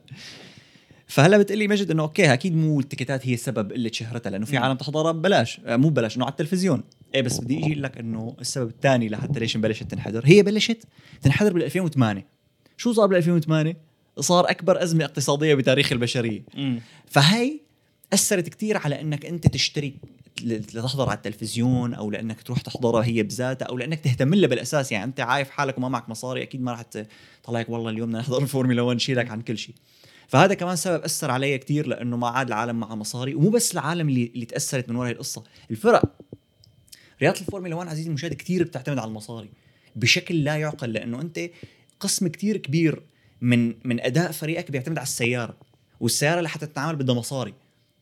[1.07, 4.57] فهلا بتقلي مجد إنه أوكي أكيد مو التيكيتات هي سبب قله شهرتها لأنه في.
[4.57, 6.83] عالم تحضرها ببلاش آه، مو ببلاش إنه على التلفزيون
[7.15, 10.21] إيه بس بدي أجي لك إنه السبب الثاني لحتى ليش بلشت تنحدر.
[10.25, 10.83] هي بلشت
[11.21, 12.25] تنحدر بال 2008
[12.77, 13.77] شو صار بال 2008
[14.19, 16.41] صار أكبر أزمة اقتصادية بتاريخ البشرية.
[16.57, 16.81] مم.
[17.07, 17.59] فهي
[18.13, 19.93] أثرت كثير على إنك أنت تشترك
[20.43, 24.91] ل- لتحضر على التلفزيون أو لأنك تروح تحضرها هي بذاتها أو لأنك تهتم لها بالأساس.
[24.91, 28.19] يعني أنت عايف حالك وما معك مصاري أكيد ما راح تطلع لك والله اليوم بدنا
[28.19, 29.75] نحضر الفورمولا 1 شيلك عن كل شيء.
[30.27, 33.35] فهذا كمان سبب أثر علي كثير لأنه ما عاد العالم معها مصاري.
[33.35, 35.43] ومو بس العالم اللي اللي تأثرت من وراء القصة.
[35.71, 36.15] الفرق
[37.21, 39.49] رياضة الفورمولا 1 عزيزي المشاهد كثير بتعتمد على المصاري.
[39.95, 41.39] بشكل لا يعقل لأنه أنت
[41.99, 43.01] قسم كثير كبير
[43.41, 45.57] من من أداء فريقك بيعتمد على السيارة
[45.99, 47.53] والسيارة لحتى تتعامل بدها مصاري.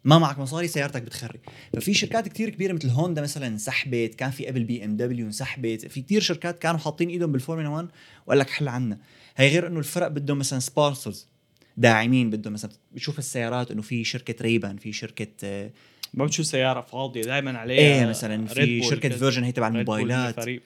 [0.04, 1.40] ما معك مصاري سيارتك بتخرب
[1.74, 5.86] ففي شركات كتير كبيرة مثل هوندا مثلا انسحبت كان في قبل بي إم دبليو انسحبت.
[5.88, 7.88] في كتير شركات كانوا حاطين إيدهم بالفورمولا 1
[8.28, 8.98] وقال لك حل عنا.
[9.38, 11.28] هي غير إنه الفرق بدهم مثلا sponsors
[11.78, 15.72] داعمين بدهم مثلا بتشوف السيارات إنه في شركة ريبان في شركة آه،
[16.14, 19.10] ما بتشوف سيارة فاضية دائما عليها إيه مثلا في شركة.
[19.10, 20.62] فيرجن هي تبع الموبايلات فريق.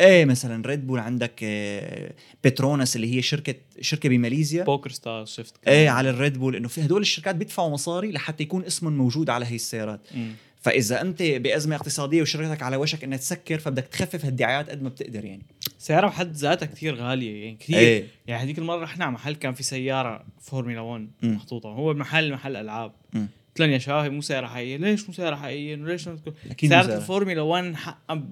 [0.00, 2.12] إيه مثلا ريد بول عندك آه،
[2.44, 6.84] بترونس اللي هي شركة شركة بماليزيا بوكر ستار شفت إيه على الريد بول إنه في
[6.84, 10.32] هدول الشركات بيدفعوا مصاري لحتى يكون اسمهم موجود على هي السيارات مم.
[10.60, 15.24] فإذا أنت بأزمة اقتصادية وشركتك على وشك إنها تسكر فبدك تخفف هالدعايات قد ما بتقدر
[15.24, 15.42] يعني
[15.78, 19.54] سيارة بحد ذاتها كثير غالية يعني كثير إيه يعني هذيك المرة رحنا على محل كان
[19.54, 21.34] في سيارة فورمولا 1 مم.
[21.34, 23.28] محطوطة هو المحل محل ألعاب مم.
[23.54, 26.08] قلت لهم يا شباب مو سياره حقيقيه ليش مو سياره حقيقيه ليش
[26.50, 26.96] أكيد سياره سيارة.
[26.98, 28.22] الفورمولا 1 حقها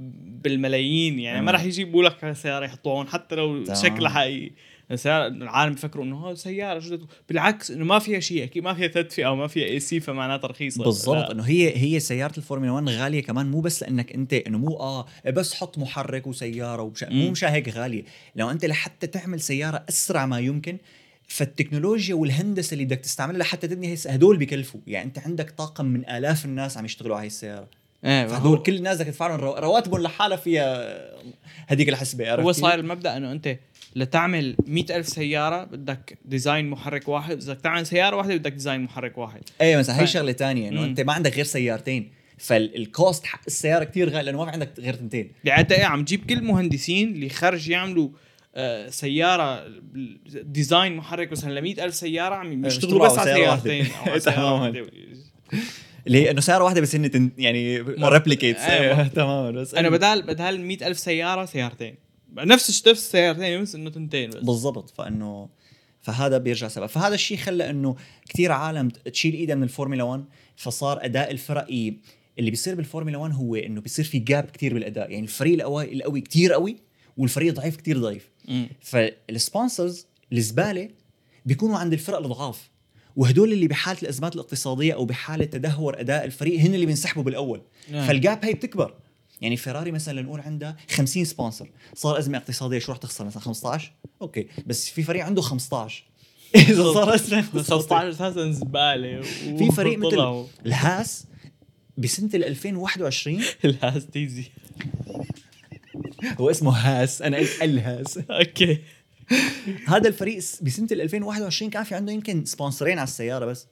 [0.42, 1.48] بالملايين يعني ما مم.
[1.48, 3.64] راح يجيبوا لك سياره يحطوها هون حتى لو.
[3.74, 4.50] شكلها حقيقي
[4.90, 8.86] السيارة العالم بيفكروا إنه هذا سيارة جدد بالعكس إنه ما فيها شيء أكيد ما فيها
[8.86, 11.30] تدفئة أو ما فيها AC فمعناتها رخيصة بالضبط.
[11.30, 15.06] إنه هي هي سيارة الفورمولا 1 غالية كمان مو بس لأنك أنت إنه مو آه
[15.26, 17.30] بس حط محرك وسيارة ومش مو مم.
[17.32, 18.02] مشان هيك غالية
[18.36, 20.78] لو أنت لحتى تعمل سيارة أسرع ما يمكن
[21.28, 24.80] فالتكنولوجيا والهندسة اللي بدك تستعملها لحتى تبني هي هدول بكلفوا.
[24.86, 27.68] يعني انت عندك طاقم من آلاف الناس عم يشتغلوا على هي السيارة.
[28.04, 30.98] إيه فهدول كل الناس بدك تدفع لهم رو- رواتبهم لحالها فيها
[31.68, 33.56] هذيك الحسبة عرفت هو؟ صاير المبدأ إنه أنت
[33.96, 39.18] لتعمل مئة ألف سيارة بدك design محرك واحد بدك تعمل سيارة واحدة بدك design محرك
[39.18, 39.40] واحد.
[39.60, 40.84] إيه مثلا هي شغلة تانية إنه.
[40.84, 42.10] أنت ما عندك غير سيارتين.
[42.38, 45.84] فال cost حق السيارة كتير غالي لأنه ما في عندك غير تنتين يعني انت إيه
[45.84, 48.08] عم تجيب كل المهندسين اللي خرج يعملوا
[48.54, 49.64] آه، سيارة
[50.42, 53.34] design محرك مثلا ل ألف سيارة عم يشتغلوا بس على.
[53.34, 53.86] سيارتين.
[54.34, 54.86] تماماً.
[56.06, 59.08] اللي هي إنه سيارة واحدة بس هن يعني replicates أيوة.
[59.08, 59.50] تماما.
[59.50, 61.94] بس أنا بدال بدال 100 ألف سيارة سيارتين.
[62.32, 64.36] نفس نفس السيارتين بس إنه تنتين بس.
[64.36, 64.90] بالضبط.
[64.90, 65.48] فانه
[66.00, 66.86] فهذا بيرجع سبب.
[66.86, 67.96] فهذا الشيء خلى إنه
[68.28, 70.24] كثير عالم تشيل إيدها من الفورمولا 1
[70.56, 71.66] فصار أداء الفرق
[72.38, 75.10] اللي بيصير بالفورمولا 1 هو إنه بيصير في gap كثير بالأداء.
[75.10, 76.76] يعني الفريق القوي القوي كثير قوي
[77.16, 78.31] والفريق ضعيف كثير ضعيف.
[78.80, 80.88] فال sponsors الزباله
[81.46, 82.70] بيكونوا عند الفرق الضعاف
[83.16, 87.62] وهدول اللي بحالة الأزمات الاقتصادية أو بحالة تدهور أداء الفريق هن اللي بينسحبوا بالأول.
[87.90, 88.06] نعم.
[88.06, 88.94] فال gap هي بتكبر.
[89.40, 91.70] يعني فيراري مثلا لنقول عندها 50 sponsor.
[91.94, 94.46] صار أزمة اقتصادية شو رح تخسر؟ مثلا 15 أوكي.
[94.66, 96.04] بس في فريق عنده 15
[96.54, 98.10] إذا صار أزمة بس اقتصادية.
[98.10, 99.22] 15 أساسا زبالة
[99.58, 100.46] في فريق مثل.
[100.66, 101.26] الهاس
[101.98, 104.44] بسنة ال 2021 الهاس تيزي.
[106.40, 107.22] هو اسمه هاس.
[107.22, 108.78] أنا قلت الهاس أوكي.
[109.86, 113.66] هذا الفريق بسنة ال 2021 كان في عنده يمكن سبونسرين على السيارة بس.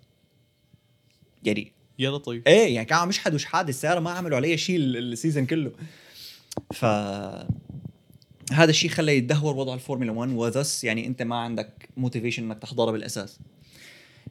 [1.45, 5.13] يعني يا لطيف إيه يعني كان عم يشحدوا شحاد السيارة ما عملوا عليها شيء ال-
[5.13, 5.73] season كله.
[6.75, 6.85] ف
[8.53, 12.93] هذا الشيء خلى يتدهور وضع الفورمولا 1 وذس يعني أنت ما عندك motivation إنك تحضرها
[12.93, 13.39] بالأساس.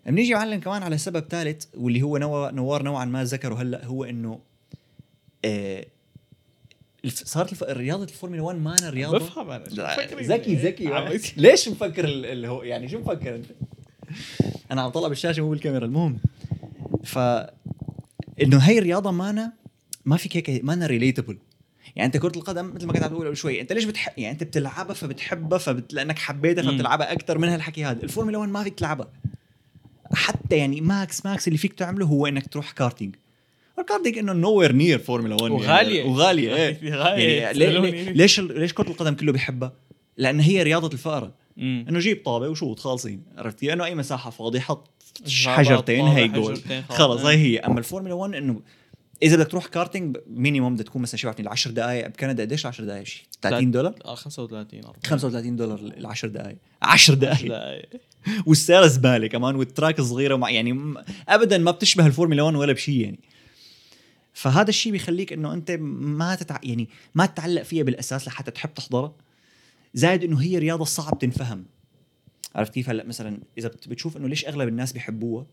[0.05, 4.03] بنيجي معلم كمان على سبب ثالث واللي هو نوى نوار نوعا ما ذكره هلأ هو
[4.03, 4.39] إنه
[5.45, 5.85] آه
[7.07, 7.63] صارت الف...
[7.63, 9.63] رياضه الفورمولا 1 ما أنا رياضة بفهم أنا؟
[10.21, 11.11] ذكي ذكي واحد.
[11.13, 13.45] يس- ليش مفكر ال- اللي هو يعني شو مفكر أنت؟
[14.71, 16.19] أنا عم طلع بالشاشة مو بالكاميرا المهم
[17.03, 17.17] ف
[18.43, 19.53] إنه هي الرياضة مانا
[20.05, 21.37] ما فيك هيك مانا relatable
[21.95, 24.33] يعني أنت كرة القدم مثل ما كنت عم تقول قبل شوي أنت ليش بتحب يعني
[24.33, 25.93] أنت بتلعبها فبتحبها فبت...
[25.93, 26.61] لأنك حبيتها.
[26.71, 29.07] فبتلعبها أكثر من هالحكي هذا الفورمولا 1 ما فيك تلعبها
[30.13, 33.15] حتى يعني ماكس ماكس اللي فيك تعمله هو إنك تروح كارتينج
[33.89, 35.97] الكارتينج إنه nowhere near فورمولا 1 وغالية.
[35.99, 37.91] يعني وغاليه إيه يعني ليه- يسألوني.
[37.91, 39.73] ليه- ليش ال- ليش كرة القدم كله بيحبها؟
[40.17, 41.33] لأن هي رياضة الفقرا.
[41.57, 44.89] إنه جيب طابة وشوط خالصين عرفت كيف؟ إنه أي مساحة فاضية حط
[45.45, 46.59] حجرتين هي جول.
[46.89, 47.59] خلص هي هي.
[47.59, 48.61] أما الفورمولا 1 إنه
[49.23, 52.85] إذا بدك تروح karting minimum بدها تكون مثلا شو بعرفني 10 دقائق بكندا قديش 10
[52.85, 57.85] دقائق شيء 30 دولار؟ آه 35 40 35 دولار ال 10 دقائق 10 دقائق
[58.45, 60.93] والسياره زبالة كمان وال track صغيرة ومع يعني
[61.29, 63.19] ابدا ما بتشبه الفورمولا 1 ولا بشيء يعني.
[64.33, 66.59] فهذا الشيء بيخليك إنه أنت ما تتع...
[66.63, 69.15] يعني ما تتعلق فيها بالأساس لحتى تحب تحضرها
[69.93, 71.65] زائد إنه هي رياضة صعب تنفهم.
[72.55, 75.45] عرفت كيف هلأ مثلا إذا بت- بتشوف إنه ليش أغلب الناس بيحبوها؟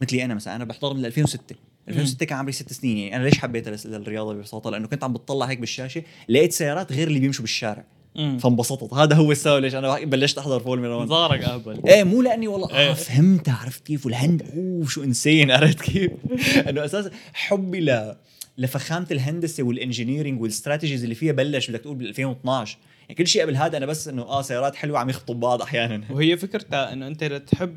[0.00, 1.56] مثلي أنا مثلا أنا بحضر من 2006
[1.88, 5.46] 2006 كان عمري ست سنين يعني أنا ليش حبيت الرياضة ببساطه لأنه كنت عم بتطلع
[5.46, 7.84] هيك بالشاشة لقيت سيارات غير اللي بيمشوا بالشارع.
[8.14, 8.94] فانبسطت.
[8.94, 11.80] هذا هو السبب ليش أنا بلشت أحضر فورمولا 1 ظهرك أهبل.
[11.88, 12.90] إيه مو لأني والله إيه.
[12.90, 16.10] آه فهمت عرفت كيف والهند أوه شو insane عرفت كيف؟
[16.68, 18.14] إنه أساسا حبي ل
[18.58, 23.26] لفخامة الهندسة وال engineering وال strategies اللي فيها بلش بدك تقول بال 2012 يعني كل
[23.26, 26.04] شيء قبل هذا أنا بس إنه آه سيارات حلوة عم يخطوا ببعض أحيانا.
[26.10, 27.76] وهي فكرتها إنه أنت تحب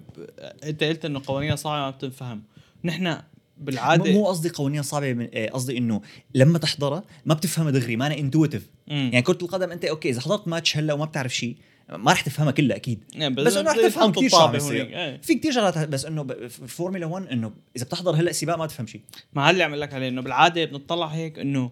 [0.64, 2.44] أنت قلت إنه قوانينها صعبة ما بتنفهم.
[2.84, 3.18] نحن
[3.58, 6.02] بالعاده مو قصدي قوانين صعبة من إيه، قصدي إنه
[6.36, 8.70] لما تحضرها ما بتفهمها دغري ما أنا intuitive.
[8.88, 11.56] يعني كرة القدم أنت okay إذا حضرت ماتش هلأ وما بتعرف شيء
[11.90, 14.90] ما رح تفهمها كلها أكيد يعني بس إنه رح تفهم كثير هونيك.
[14.90, 15.22] إيه.
[15.22, 19.02] في كثير شغلات بس إنه الفورمولا 1 إنه إذا بتحضر هلأ سباق ما تفهم شيء
[19.34, 21.72] ما هذا اللي عم لك عليه إنه بالعادة بنطلع هيك إنه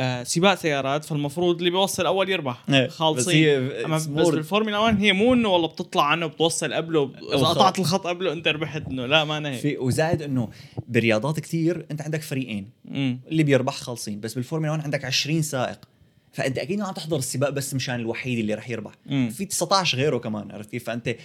[0.00, 2.64] آه سباق سيارات فالمفروض اللي بيوصل أول يربح.
[2.68, 3.24] إيه، خالصين.
[3.24, 7.46] بس هي بس بالفورمولا 1 هي مو إنه والله بتطلع عنه وبتوصل قبله إذا.
[7.46, 9.60] قطعت الخط قبله أنت ربحت إنه لا ما أنا هيك.
[9.60, 10.48] في وزائد إنه
[10.88, 13.20] برياضات كتير أنت عندك فريقين مم.
[13.28, 15.78] اللي بيربح خالصين بس بالفورمولا 1 عندك 20 سائق.
[16.32, 18.92] فأنت أكيد ما عم تحضر السباق بس مشان الوحيد اللي رح يربح.
[19.06, 19.30] مم.
[19.30, 21.16] في 19 غيره كمان عرفت كيف؟ فأنت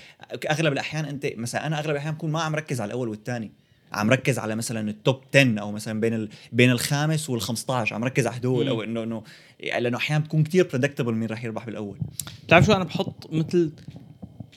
[0.50, 3.52] أغلب الأحيان أنت مثلا أنا أغلب الأحيان بكون ما عم ركز على الأول والثاني.
[3.93, 6.30] عم ركز على مثلا ال top 10 أو مثلا بين ال...
[6.52, 8.67] بين الخامس وال15 عم ركز على هدول.
[8.67, 9.23] أو انه إنه
[9.60, 11.97] لأنه أحيانا بتكون كتير predictable مين رح يربح بالأول.
[12.45, 13.71] بتعرف شو أنا بحط مثل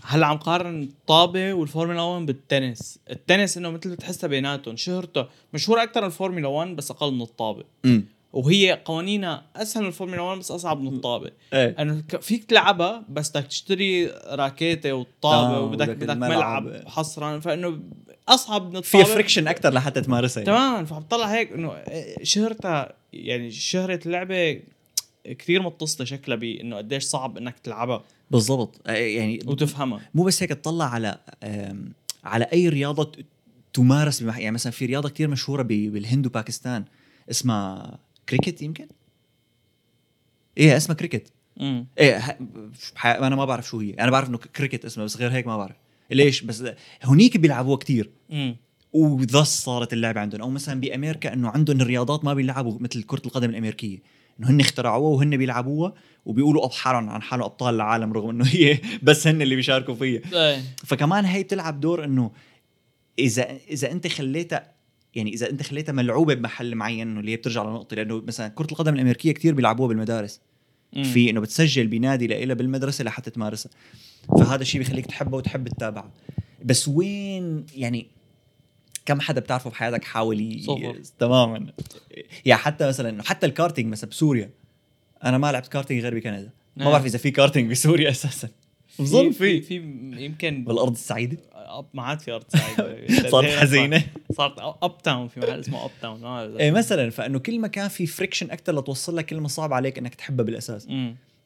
[0.02, 6.00] هلأ عم قارن الطابه والفورمولا 1 بالتنس، التنس إنه مثل بتحسها بيناتهم شهرته مشهور أكثر
[6.00, 7.64] من الفورمولا 1 بس أقل من الطابة،
[8.32, 11.76] وهي قوانينها أسهل من الفورمولا 1 بس أصعب من الطابة، إيه.
[11.78, 16.16] انه فيك تلعبها بس بدك تشتري راكيتة والطابه آه، وبدك بدك.
[16.16, 17.40] ملعب حصرا.
[17.40, 17.80] فإنه
[18.28, 19.04] أصعب من الطابة.
[19.04, 20.56] friction أكثر لحتى تمارسها يعني.
[20.56, 21.72] تماما فبطلع هيك إنه
[22.22, 24.60] شهرتها يعني شهرة اللعبة
[25.24, 28.02] كثير متصله شكلها بانه قديش صعب إنك تلعبها.
[28.30, 28.80] بالضبط.
[28.86, 31.18] آه، يعني وتفهمها مو بس هيك تطلع على
[32.24, 33.12] على أي رياضة
[33.72, 34.38] تمارس بمح...
[34.38, 35.62] يعني مثلا في رياضة كتير مشهورة.
[35.62, 36.84] بالهند وباكستان
[37.30, 37.98] اسمها
[38.30, 38.86] كريكت يمكن؟
[40.58, 41.32] إيه اسمها كريكت.
[41.60, 42.38] امم إيه.
[43.04, 43.90] أنا ما بعرف شو هي.
[43.90, 45.76] أنا بعرف إنه كريكت اسمها بس غير هيك ما بعرف.
[46.10, 46.64] ليش؟ بس
[47.02, 48.10] هنيك بيلعبوها كتير.
[48.32, 48.56] امم
[48.92, 50.40] وذس صارت اللعبة عندهم.
[50.40, 53.98] أو مثلا بأمريكا إنه عندهم الرياضات ما بيلعبوا مثل كرة القدم الأمريكية.
[54.40, 59.26] إنه هن اخترعوها وهن بيلعبوها وبيقولوا حالهم عن حالهم أبطال العالم رغم إنه هي بس
[59.26, 60.20] هن اللي بيشاركوا فيها.
[60.32, 60.62] إيه.
[60.76, 62.30] فكمان هي بتلعب دور إنه
[63.18, 64.72] اذا إذا أنت خليتها
[65.14, 68.66] يعني إذا أنت خليتها ملعوبة بمحل معين إنه اللي هي بترجع لنقطة لأنه مثلا كرة
[68.72, 70.40] القدم الأمريكية كتير بيلعبوها بالمدارس.
[70.92, 71.02] مم.
[71.02, 73.72] في إنه بتسجل بنادي لإلها بالمدرسة لحتى تمارسها.
[74.38, 76.10] فهذا الشيء بيخليك تحبها وتحب تتابعها.
[76.64, 78.06] بس وين يعني
[79.06, 80.60] كم حدا بتعرفه بحياتك حاول.
[81.18, 81.72] تماما.
[82.44, 84.50] يعني حتى مثلا حتى الكارتينج مثلا بسوريا.
[85.24, 86.50] أنا ما لعبت كارتينج غير بكندا.
[86.76, 86.90] ما آه.
[86.90, 88.48] بعرف إذا في كارتينج بسوريا أساسا.
[88.98, 89.74] بظن في في
[90.16, 91.36] يمكن بالأرض السعيدة؟
[91.94, 93.06] ما عاد في أرض سعيدة.
[93.30, 94.04] صارت حزينة.
[94.32, 98.50] صارت Uptown في محل اسمه Uptown إذا- إيه مثلا فإنه كل ما كان في friction
[98.50, 100.88] أكثر لتوصل لك كل ما صعب عليك إنك تحبها بالأساس.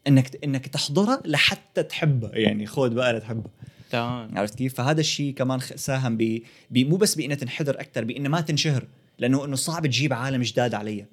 [0.08, 2.30] إنك إنك تحضرها لحتى تحبها.
[2.34, 3.50] يعني خذ بقى لتحبها
[3.90, 4.38] تمام.
[4.38, 6.42] عرفت كيف؟ فهذا الشيء كمان ساهم ب...
[6.70, 8.84] مو بس بإنها تنحدر أكثر بإنها ما تنشهر.
[9.18, 11.06] لأنه إنه صعب تجيب عالم جداد عليها.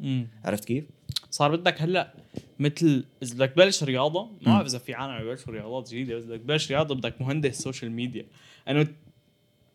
[0.45, 0.83] عرفت كيف؟
[1.31, 2.13] صار بدك هلأ
[2.59, 4.53] مثل إذا بدك تبلش رياضة ما.
[4.53, 7.91] بعرف إذا في عالم عم يبلشوا رياضات جديدة بس بدك تبلش رياضة بدك مهندس social
[7.91, 8.25] media
[8.67, 8.87] إنه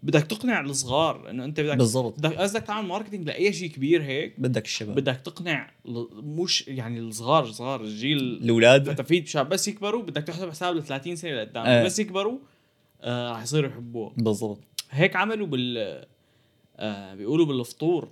[0.03, 2.19] بدك تقنع الصغار إنه أنت بدك بالضبط.
[2.19, 4.95] بدك قصدك تعمل marketing لأي شيء كبير هيك بدك الشباب.
[4.95, 5.71] بدك تقنع
[6.23, 8.91] مش يعني الصغار صغار الجيل الأولاد.
[8.91, 11.85] فتفيد شباب بس يكبروا بدك تحسب حساب ل 30 سنة لقدام إيه.
[11.85, 12.39] بس يكبروا
[13.03, 14.61] آه رح يصيروا يحبوها بالضبط.
[14.91, 16.05] هيك عملوا بال
[16.77, 18.09] آه بيقولوا بالفطور.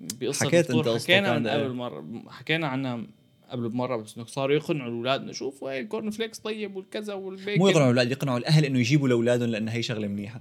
[0.00, 3.04] بقصة حكيت الفطور انت حكينا من قبل مرة حكينا عنها
[3.50, 7.14] قبل بمرة بس إنه صاروا يقنعوا الأولاد إنه شوفوا هي ال corn flakes طيب والكذا
[7.14, 10.40] والبيكن مو يقنعوا الأولاد يقنعوا الأهل إنه يجيبوا لأولادهم لأن هي شغلة منيحة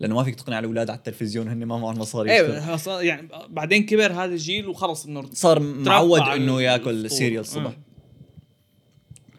[0.00, 2.32] لأنه ما فيك تقنع الأولاد على التلفزيون هن ما معهم مصاري.
[2.32, 7.10] إيه يعني بعدين كبر هذا الجيل وخلص إنه صار معود إنه ياكل.
[7.10, 7.88] cereal الصبح آه.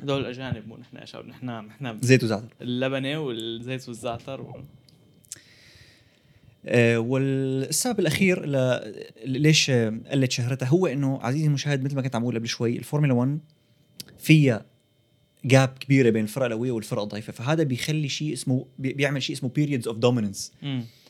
[0.01, 4.57] هدول الأجانب مو نحن يا شباب نحن نحن زيت وزعتر اللبنة والزيت والزعتر و...
[6.65, 8.79] آه، والسبب الأخير ل...
[9.25, 13.13] ليش آه، قلت شهرتها هو إنه عزيزي المشاهد مثل ما كنت عم قبل شوي الفورمولا
[13.13, 13.39] 1
[14.19, 14.65] فيها
[15.45, 17.33] gap كبيرة بين الفرق القوية والفرق الضعيفة.
[17.33, 20.53] فهذا بيخلي شيء اسمه بي- بيعمل شيء اسمه periods of dominance.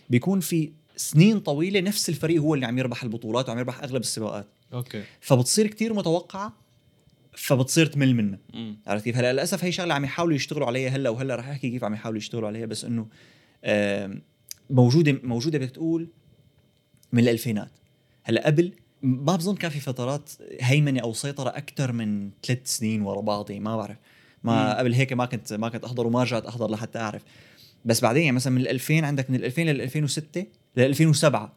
[0.09, 4.47] بيكون في سنين طويلة نفس الفريق هو اللي عم يربح البطولات وعم يربح أغلب السباقات.
[4.73, 5.03] أوكي.
[5.21, 6.53] فبتصير كتير متوقعة
[7.33, 8.39] فبتصير تمل منها.
[8.87, 11.83] عرفت كيف؟ هلأ للأسف هي شغلة عم يحاولوا يشتغلوا عليها هلأ وهلأ رح أحكي كيف
[11.83, 13.07] عم يحاولوا يشتغلوا عليها بس إنه
[14.69, 16.07] موجوده موجودة بدك تقول
[17.13, 17.71] من الألفينات.
[18.23, 20.29] هلأ قبل ما بظن كان في فترات
[20.61, 23.97] هيمنة أو سيطرة أكثر من ثلاث سنين ورا بعض ما بعرف.
[24.43, 24.79] ما مم.
[24.79, 27.21] قبل هيك ما كنت ما كنت أحضر وما رجعت أحضر لحتى أعرف.
[27.85, 30.45] بس بعدين يعني مثلا من ال 2000 عندك من ال 2000 لل 2006
[30.77, 31.53] لل 2007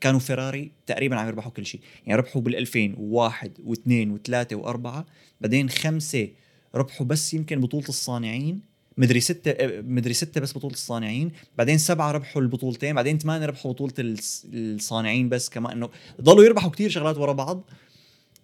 [0.00, 1.80] كانوا فيراري تقريبا عم يربحوا كل شيء.
[2.06, 5.04] يعني ربحوا بال 2001 و2 و3 و4
[5.40, 6.28] بعدين خمسة
[6.74, 12.12] ربحوا بس يمكن بطولة الصانعين مدري ستة آه، مدري ستة بس بطولة الصانعين بعدين سبعة
[12.12, 15.88] ربحوا البطولتين بعدين ثمانية ربحوا بطولة الس- الصانعين بس كمان إنه
[16.20, 17.70] ضلوا يربحوا كتير شغلات ورا بعض.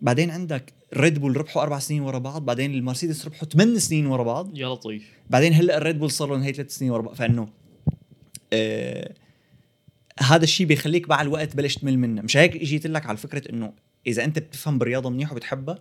[0.01, 4.23] بعدين عندك ريد بول ربحوا أربع سنين ورا بعض بعدين المرسيدس ربحوا ثمان سنين ورا
[4.23, 4.59] بعض.
[4.59, 7.15] يا لطيف بعدين هلأ الريد بول صار لهم هي ثلاث سنين ورا بعض.
[7.15, 7.49] فإنه
[8.53, 9.15] آه
[10.21, 12.23] هذا الشيء بيخليك مع الوقت بلش تمل منه.
[12.23, 13.73] مش هيك جيت لك على فكرة إنه
[14.07, 15.79] إذا أنت بتفهم بالرياضة منيح وبتحبها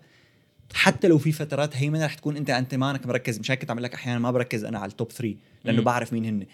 [0.73, 3.39] حتى لو في فترات هيمنة رح تكون أنت أنت مانك مركز.
[3.39, 5.81] مش هيك كنت عم لك أحيانا ما بركز أنا على التوب 3 لأنه.
[5.81, 6.45] بعرف مين هن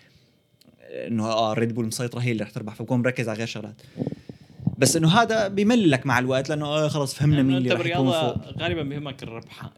[0.90, 3.82] إنه آه ريد بول مسيطرة هي اللي رح تربح فبكون مركز على غير شغلات.
[4.78, 7.86] بس إنه هذا بمل لك مع الوقت لأنه آه خلص فهمنا لأنه مين اللي رح
[7.86, 8.58] يكون فوق.
[8.58, 9.70] غالبا بيهمك الربحان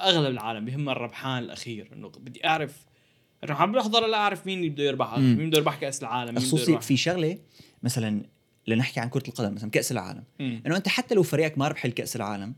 [0.00, 1.90] أغلب العالم بيهم الربحان الأخير.
[1.92, 2.84] إنه بدي أعرف
[3.44, 5.18] انه عم بحضر لا أعرف مين اللي بده يربح.
[5.18, 7.38] مين بده يربح كأس العالم خصوصي في شغلة
[7.82, 8.22] مثلا
[8.66, 10.24] لنحكي عن كرة القدم مثلا كأس العالم.
[10.40, 12.54] إنه أنت حتى لو فريقك ما ربح الكأس العالم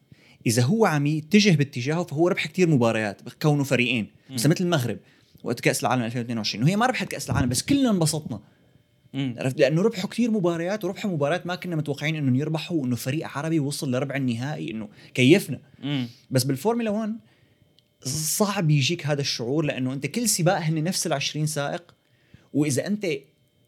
[0.46, 4.06] إذا هو عم يتجه باتجاهه فهو ربح كتير مباريات كونه فريقين.
[4.30, 4.98] مثلا مثل المغرب
[5.44, 8.40] وقت كأس العالم 2022 وهي ما ربحت كأس العالم بس كلنا انبسطنا.
[9.14, 13.60] عرفت؟ لأنه ربحوا كتير مباريات وربحوا مباريات ما كنا متوقعين انه يربحوا وإنه فريق عربي
[13.60, 15.60] وصل لربع النهائي إنه كيفنا.
[15.82, 16.08] مم.
[16.30, 17.16] بس بالفورمولا 1
[18.04, 21.94] صعب يجيك هذا الشعور لأنه أنت كل سباق هن نفس ال 20 سائق
[22.52, 23.06] وإذا أنت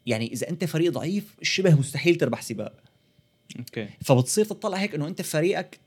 [0.05, 2.73] يعني إذا أنت فريق ضعيف شبه مستحيل تربح سباق.
[3.59, 3.87] أوكي.
[4.01, 5.79] فبتصير تطلع هيك إنه أنت فريقك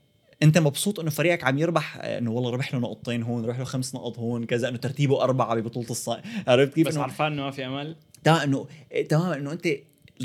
[0.42, 3.64] انت مبسوط انه فريقك عم يربح آه، انه والله ربح له نقطتين هون ربح له
[3.64, 7.50] خمس نقط هون كذا انه ترتيبه أربعة ببطولة الصانعين عرفت كيف بس عرفان إنه ما
[7.50, 9.68] في أمل تا إنه إيه، تماما إنه أنت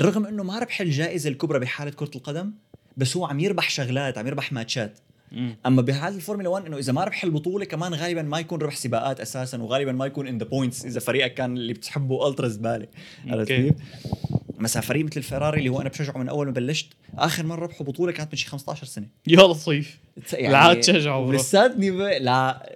[0.00, 2.52] رغم إنه ما ربح الجائزة الكبرى بحالة كرة القدم
[2.96, 4.98] بس هو عم يربح شغلات عم يربح ماتشات
[5.32, 5.56] مم.
[5.66, 9.20] أما بحاله الفورمولا 1 إنه إذا ما ربح البطولة كمان غالبا ما يكون ربح سباقات
[9.20, 12.86] أساسا وغالبا ما يكون in the points إذا فريقك كان اللي بتحبه ultra زبالة
[13.26, 13.48] عرفت.
[13.48, 13.74] كيف؟
[14.58, 16.86] مثلا فريق مثل الفيراري اللي هو أنا بشجعه من أول ما بلشت.
[17.18, 19.06] آخر مرة ربحوا بطولة كانت من شي 15 سنة.
[19.26, 19.98] يا لطيف.
[20.32, 21.32] يعني لا تشجعه.
[21.32, 21.96] لساتني ب...
[21.96, 22.72] لا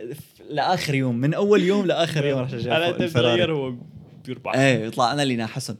[0.50, 3.06] لآخر يوم من أول يوم لآخر يوم رح شجع الفيراري.
[3.06, 3.74] بتغير هو
[4.26, 5.76] بيربح إيه يطلع أنا اللي ناحسن.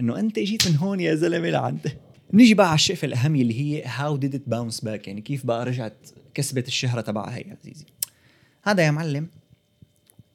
[0.00, 1.96] إنه أنت اجيت من هون يا زلمة لعند.
[2.32, 5.64] نيجي بقى على الشقفه الأهم اللي هي how did it bounce back يعني كيف بقى
[5.64, 7.84] رجعت كسبت الشهرة تبعها هي عزيزي.
[8.62, 9.28] هذا يا معلم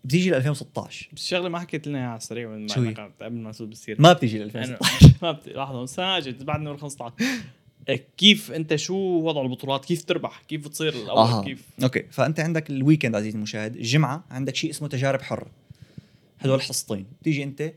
[0.03, 3.11] بتيجي ل 2016 بس شغله ما حكيت لنا إياها على السريع من شو هي؟ ما-
[3.21, 5.49] قبل ما نسوق بالسيره ما بتيجي ل أنا- 2016 ما بت...
[5.49, 7.13] لحظة اجت بعد نور 15
[7.89, 11.43] إيه، كيف أنت شو وضع البطولات؟ كيف تربح؟ كيف تصير الأول؟ أها.
[11.43, 15.47] كيف؟ أوكي فأنت عندك ال weekend عزيزي المشاهد الجمعه عندك شيء اسمه تجارب حره
[16.39, 17.05] هدول حصتين.
[17.21, 17.73] بتيجي أنت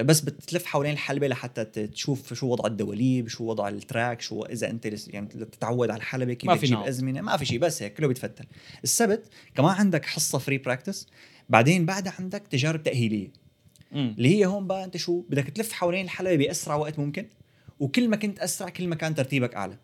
[0.00, 4.70] بس بتلف حوالين الحلبة لحتى تشوف شو وضع الدواليب شو وضع ال track شو إذا
[4.70, 6.78] أنت يعني تتعود على الحلبة كيف ما في تجيب.
[6.78, 7.20] أزمنة.
[7.20, 8.44] ما في شيء بس هيك كله بيتفتل.
[8.84, 9.24] السبت
[9.54, 11.08] كمان عندك حصة free practice
[11.52, 13.32] بعدين بعدها عندك تجارب تأهيلية.
[13.92, 14.14] مم.
[14.18, 17.26] اللي هي هون بقى انت شو بدك تلف حوالين الحلبة بأسرع وقت ممكن
[17.80, 19.76] وكل ما كنت أسرع كل ما كان ترتيبك أعلى.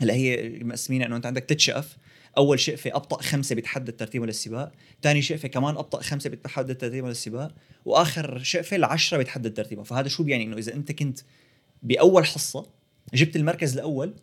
[0.00, 1.96] هلأ هي مقسمينها إنه أنت عندك ثلاث شقف
[2.38, 4.72] أول شقفة أبطأ خمسة بتحدد ترتيبه للسباق
[5.02, 10.22] ثاني شقفة كمان أبطأ خمسة بتحدد ترتيبه للسباق وآخر شقفة العشرة بتحدد ترتيبه فهذا شو
[10.22, 11.18] بيعني؟ إنه إذا أنت كنت
[11.82, 12.66] بأول حصة
[13.14, 14.14] جبت المركز الأول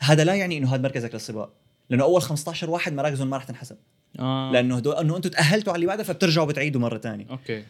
[0.00, 1.52] هذا لا يعني إنه هذا مركزك للسباق
[1.90, 3.76] لأنه أول 15 واحد مراكزهم ما رح تنحسب.
[4.18, 4.50] آه.
[4.52, 7.64] لأنه هدول إنه أنتم تأهلتوا على اللي بعدها فبترجعوا بتعيدوا مرة ثانية أوكي.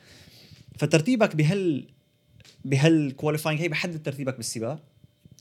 [0.79, 1.87] فترتيبك بهال
[2.65, 4.79] بهال qualifying هي بحدد ترتيبك بالسباق.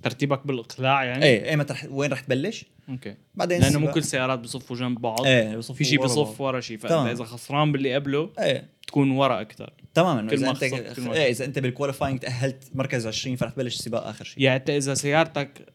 [0.04, 3.16] ترتيبك بالإقلاع يعني؟ إيه ايمتى رح وين رح تبلش؟ أوكي.
[3.36, 5.26] بعدين لأنه مو كل السيارات بصفوا جنب بعض.
[5.26, 6.42] إيه بصفوا في شيء بصف.
[6.42, 6.78] ورا شيء.
[6.78, 8.70] فانت إذا خسران باللي قبله إيه.
[8.88, 9.74] تكون ورا أكثر.
[9.94, 13.08] تماما كل إذا ما أنت خسرت كل ما- إيه إذا أنت بال qualifying تأهلت مركز
[13.08, 15.66] 20 فرح تبلش السباق آخر شيء يعني أنت إذا سيارتك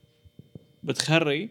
[0.82, 1.50] بتخري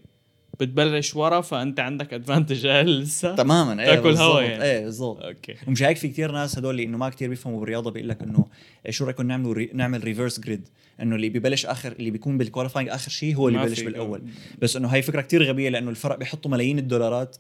[0.60, 3.36] بتبلش ورا فأنت عندك advantage أقل لسه.
[3.36, 3.84] تماما.
[3.84, 4.10] إيه تاكل.
[4.16, 4.64] هوا يعني.
[4.64, 5.22] إيه بالضبط.
[5.22, 5.56] أوكي.
[5.68, 8.46] ومش هيك في كثير ناس هدول اللي إنه ما كثير بيفهموا بالرياضة بيقول لك إنه
[8.90, 9.70] شو رأيكم نعملوا re...
[9.74, 10.68] نعمل reverse grid
[11.02, 14.22] إنه اللي ببلش آخر اللي بيكون بال qualifying آخر شيء هو اللي ببلش بالأول.
[14.62, 17.36] بس إنه هاي فكرة كتير غبية لأنه الفرق بيحطوا ملايين الدولارات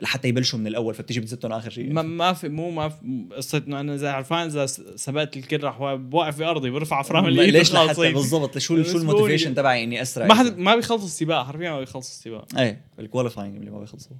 [0.00, 1.92] لحتى يبلشوا من الأول فبتيجي بتزتهم آخر شيء.
[1.92, 2.96] ما ما في مو ما في
[3.36, 7.50] قصة إنه أنا زي عرفان إذا سبقت الكل راح بوقف في أرضي برفع ما- الايد
[7.56, 8.12] ليش لحتى.
[8.14, 8.58] بالضبط.
[8.58, 12.08] شو شو ال motivation تبعي إني أسرع ما حد ما بيخلص السباق حرفيا ما بيخلص
[12.10, 12.46] السباق.
[12.58, 14.12] إيه ال qualifying اللي ما بيخلصوا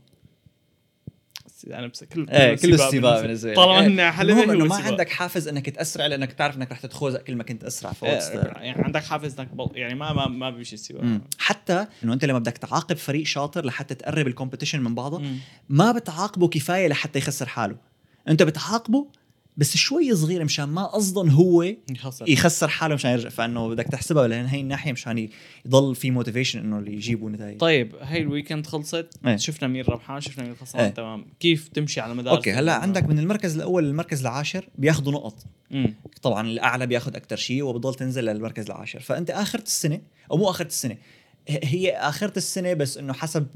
[1.64, 3.56] أنا بس كل إيه كل السباق بالنسبة لك.
[3.56, 3.86] طالما إيه.
[3.86, 4.76] هن حلبة المهم هو إنه ما.
[4.76, 8.34] عندك حافز إنك تأسرع لأنك تعرف إنك رح تتخوزق كل ما كنت أسرع إيه، فوقت
[8.34, 9.48] يعني عندك حافز إنك.
[9.74, 11.20] يعني ما ما ما بيمشي السباق.
[11.38, 15.22] حتى إنه أنت لما بدك تعاقب فريق شاطر لحتى تقرب ال competition من بعضه.
[15.68, 17.76] ما بتعاقبه كفاية لحتى يخسر حاله
[18.28, 19.06] أنت بتعاقبه
[19.56, 22.28] بس شوي صغيرة مشان ما أصلا هو يخسر.
[22.28, 23.28] يخسر حاله مشان يرجع.
[23.28, 25.28] فإنه بدك تحسبها لأن هي الناحيه مشان
[25.66, 27.58] يضل في motivation إنه اللي يجيبوا نتائج.
[27.58, 29.08] طيب هاي ال weekend خلصت.
[29.26, 29.36] إيه.
[29.36, 30.90] شفنا مين ربحان شفنا مين خسران إيه.
[30.90, 31.26] تمام.
[31.40, 35.46] كيف تمشي على مدار أوكي هلأ عندك من المركز الأول للمركز العاشر بياخذوا نقط.
[35.72, 39.00] امم طبعا الأعلى بياخذ أكثر شيء وبضل تنزل للمركز العاشر.
[39.00, 40.96] فأنت آخرة السنة أو مو آخرة السنة
[41.48, 43.46] هي آخرة السنة بس إنه حسب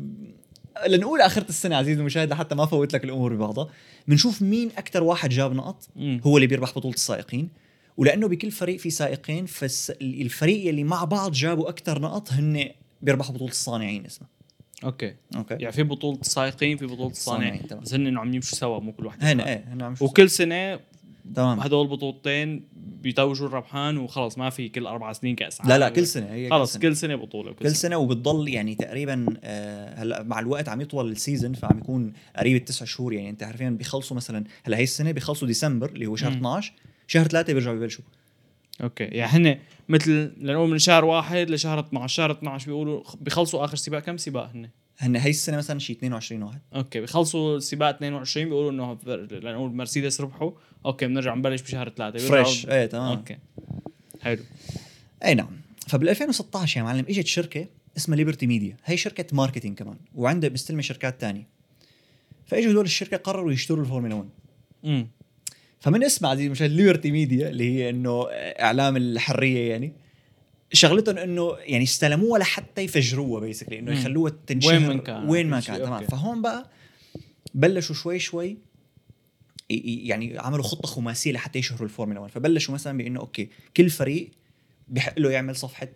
[0.87, 3.69] لنقول آخرة السنة عزيزي المشاهد لحتى ما فوت لك الأمور ببعضها
[4.09, 5.89] بنشوف مين أكثر واحد جاب نقط.
[5.99, 7.49] هو اللي بيربح بطولة السائقين
[7.97, 12.69] ولأنه بكل فريق في سائقين فالفريق اللي مع بعض جابوا أكثر نقط هن
[13.03, 14.29] بيربحوا بطولة الصانعين اسمها
[14.85, 17.63] أوكي أوكي يعني في بطولة السائقين في بطولة الصانعين.
[17.83, 19.47] بس هن عم يمشوا سوا مو كل واحد لحاله.
[19.47, 20.81] إيه هنا عم وكل سنة
[21.35, 22.65] تمام هدول البطولتين
[23.03, 25.97] بيتوجوا الربحان وخلص ما في كل أربع سنين كأس لا لا عالم.
[25.97, 26.79] كل سنة هي خلص.
[26.79, 31.17] كل سنة بطولة كل سنة وبتضل يعني تقريبا آه، هلأ مع الوقت عم يطول ال
[31.17, 35.49] season فعم يكون قريب التسع شهور يعني أنت عارفين بيخلصوا مثلا هلأ هي السنة بيخلصوا
[35.49, 36.37] ديسمبر اللي هو شهر مم.
[36.37, 36.73] 12
[37.07, 38.05] شهر ثلاثة بيرجعوا يبلشوا
[38.83, 39.59] أوكي يعني هن
[39.89, 44.51] مثل لنقول من شهر واحد لشهر 12 شهر 12 بيقولوا بيخلصوا آخر سباق كم سباق
[44.55, 44.69] هن؟
[45.01, 46.61] هن هي السنة مثلا شي 22 واحد.
[46.75, 48.99] أوكي بيخلصوا سباق 22 بيقولوا إنه
[49.31, 50.51] لنقول مرسيدس ربحوا.
[50.87, 53.19] أوكي بنرجع نبلش بشهر ثلاثة fresh إيه تمام.
[53.19, 53.39] أوكي.
[54.21, 54.43] حلو.
[55.25, 55.61] إي نعم.
[55.89, 60.83] فبال 2016 يا معلم إجت شركة اسمها ليبرتي ميديا هي شركة marketing كمان وعندها مستلمه
[60.83, 61.47] شركات تانية.
[62.47, 64.29] فإجوا هدول الشركة قرروا يشتروا الفورمولا 1
[64.85, 65.09] امم
[65.81, 69.93] فمن اسم عزيزي المشاهد ليبرتي ميديا اللي هي إنه إعلام الحرية يعني
[70.73, 73.93] شغلتهم إنه يعني استلموها لحتى يفجروها basically إنه.
[73.93, 75.29] يخلوها تنشهر وين ما كان.
[75.29, 76.07] وين ما كان تمام.
[76.07, 76.71] فهون بقى
[77.55, 78.59] بلشوا شوي شوي
[79.71, 84.31] يعني عملوا خطة خماسية لحتى يشهروا الفورمولا 1 فبلشوا مثلا بإنه أوكي كل فريق
[84.89, 85.89] بحق له يعمل صفحة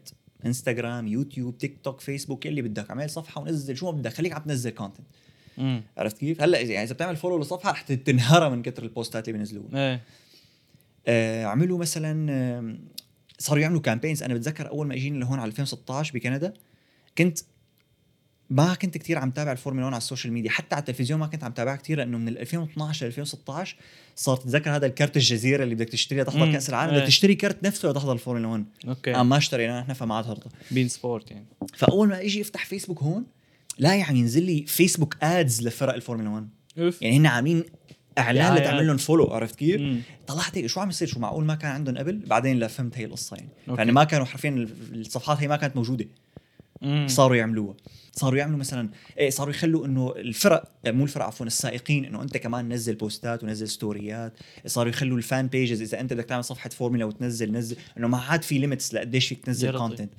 [0.47, 2.89] انستغرام يوتيوب تيك توك فيسبوك اللي بدك.
[2.91, 3.77] اعمل صفحة ونزل.
[3.77, 5.07] شو ما بدك خليك عم تنزل content
[5.99, 9.69] عرفت كيف؟ هلأ يعني إذا بتعمل follow لصفحة رح تنهرى من كثر البوستات اللي بينزلوها
[9.75, 10.03] إيه.
[11.07, 12.77] آه عملوا مثلا آه
[13.39, 16.55] صاروا يعملوا campaigns أنا بتذكر أول ما اجيني لهون على 2016 بكندا
[17.19, 17.39] كنت
[18.51, 20.51] ما كنت كتير عم تابع الفورمولا 1 على ال social media.
[20.51, 23.77] حتى على التلفزيون ما كنت عم تابعها كتير لأنه من 2012 ل 2016
[24.17, 26.53] صار تتذكر هذا الكرت الجزيرة اللي بدك تشتريه لتحضر.
[26.53, 26.93] كأس العالم.
[26.93, 26.99] إيه.
[26.99, 29.15] بدك تشتري كرت نفسه لتحضر الفورمولا 1 أوكي.
[29.15, 30.51] أنا ما اشترينا نحن فما عاد هرطة.
[30.71, 31.47] بين سبورت يعني.
[31.75, 33.25] فأول ما أجي افتح فيسبوك هون
[33.79, 37.03] لا يعني ينزل لي فيسبوك ads لفرق الفورمولا 1 أوف.
[37.03, 37.65] يعني هن عاملين
[38.19, 38.63] إعلان دعايات.
[38.63, 40.01] لتعمل لهم follow عرفت كيف؟ مم.
[40.27, 43.05] طلعت هيك شو عم يصير شو معقول ما كان عندهم قبل بعدين لا فهمت هي
[43.05, 43.79] القصة يعني أوكي.
[43.79, 46.07] يعني ما كانوا حرفيا الصفحات هي ما كانت موجودة
[46.83, 47.07] مم.
[47.09, 47.75] صاروا يعملوها
[48.13, 52.73] صاروا يعملوا مثلا إيه صاروا يخلوا إنه الفرق مو الفرق عفوا السائقين إنه أنت كمان
[52.73, 54.33] نزل بوستات ونزل ستوريات
[54.67, 58.19] صاروا يخلوا ال fan pages إذا أنت بدك تعمل صفحة فورمولا وتنزل نزل إنه ما
[58.19, 59.79] عاد في limits لقديش فيك تنزل.
[59.79, 60.11] content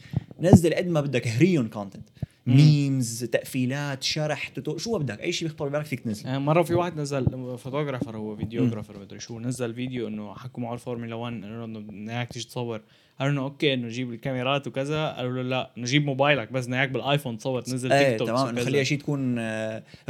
[0.41, 2.09] نزل قد ما بدك هريهم content
[2.47, 6.25] memes تقفيلات شرح توتو شو بدك؟ أي شيء بيخطر ببالك فيك تنزل.
[6.25, 7.25] يعني مرة في واحد نزل
[7.57, 11.79] photographer هو videographer مدري شو نزل فيديو إنه حكوا معه الفورمولا 1 قالوا له إنه
[11.79, 12.81] بدنا اياك تيجي تصور.
[13.19, 15.11] قالوا له أوكي إنه جيب الكاميرات وكذا.
[15.11, 18.27] قالوا له لا إنه جيب موبايلك بس بدنا اياك بالآيفون تصور تنزل إيه تيك توك
[18.27, 18.47] تمام.
[18.47, 19.39] انه خليها شيء تكون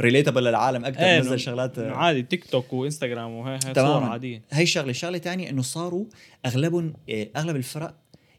[0.00, 4.42] relatable للعالم أكثر إيه نزل شغلات آه، عادي تيك توك وانستغرام وهي هي صور عادية.
[4.50, 6.04] هي الشغله الشغله الثانية إنه صاروا
[6.46, 7.94] أغلبهم آه، أغلب الفرق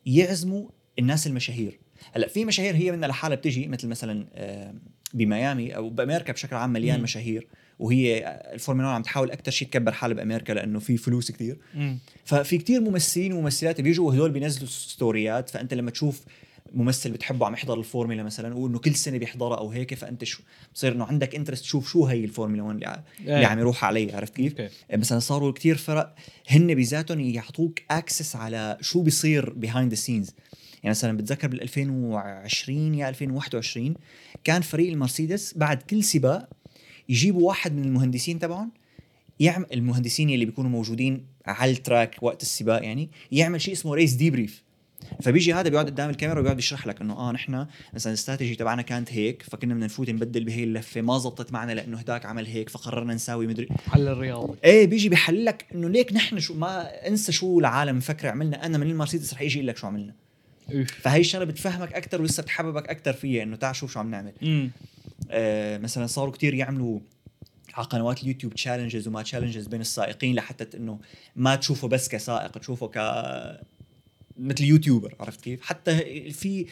[0.06, 0.68] يعزموا
[1.00, 1.80] الناس المشاهير.
[2.16, 4.74] هلأ في مشاهير هي منها لحالها بتجي مثل مثلا آه،
[5.14, 7.04] بميامي أو بأمريكا بشكل عام مليان مم.
[7.04, 7.48] مشاهير
[7.80, 11.58] وهي آه، الفورمولا 1 عم تحاول أكثر شيء تكبر حالها بأمريكا لأنه في فلوس كثير.
[12.26, 16.22] ففي كتير ممثلين وممثلات بيجوا وهدول بينزلوا ستوريات فأنت لما تشوف
[16.74, 20.44] ممثل بتحبه عم يحضر الفورمولا مثلا وانه كل سنة بيحضرها أو هيك فأنت شو
[20.76, 24.36] بصير إنه عندك interest تشوف شو هي الفورمولا 1 اللي, اللي عم يروح عليه عرفت
[24.36, 26.16] كيف؟ أوكي مثلا صاروا كتير فرق
[26.48, 30.34] هن بذاتهم يعطوك access على شو بيصير behind the scenes
[30.84, 33.94] يعني مثلا بتذكر بال 2020 يا 2021
[34.44, 36.50] كان فريق المرسيدس بعد كل سباق
[37.10, 38.72] يجيبوا واحد من المهندسين تبعهم
[39.40, 44.14] يعمل المهندسين اللي بيكونوا موجودين على ال track وقت السباق يعني يعمل شيء اسمه race
[44.14, 44.64] debrief
[45.22, 49.14] فبيجي هذا بيقعد قدام الكاميرا وبيقعد يشرح لك إنه آه نحن مثلا الاستراتيجي تبعنا كانت
[49.14, 53.14] هيك فكنا بدنا نفوت نبدل بهي اللفة ما زبطت معنا لأنه هداك عمل هيك فقررنا
[53.14, 54.58] نساوي مدري حل الرياضي.
[54.64, 58.78] إيه بيجي بيحلل لك إنه ليك نحن شو ما أنسى شو العالم مفكر عملنا أنا
[58.78, 60.27] من المرسيدس رح يجي يقول لك شو عملنا.
[61.02, 64.34] فهي الشغلة بتفهمك أكثر ولسه بتحببك أكثر فيها إنه تعال شوف شو عم نعمل
[65.32, 67.00] آه مثلا صاروا كتير يعملوا
[67.74, 71.00] على قنوات اليوتيوب challenges وما challenges بين السائقين لحتى إنه
[71.36, 72.98] ما تشوفه بس كسائق تشوفه ك
[74.40, 75.98] مثل YouTuber عرفت كيف؟ حتى
[76.32, 76.66] في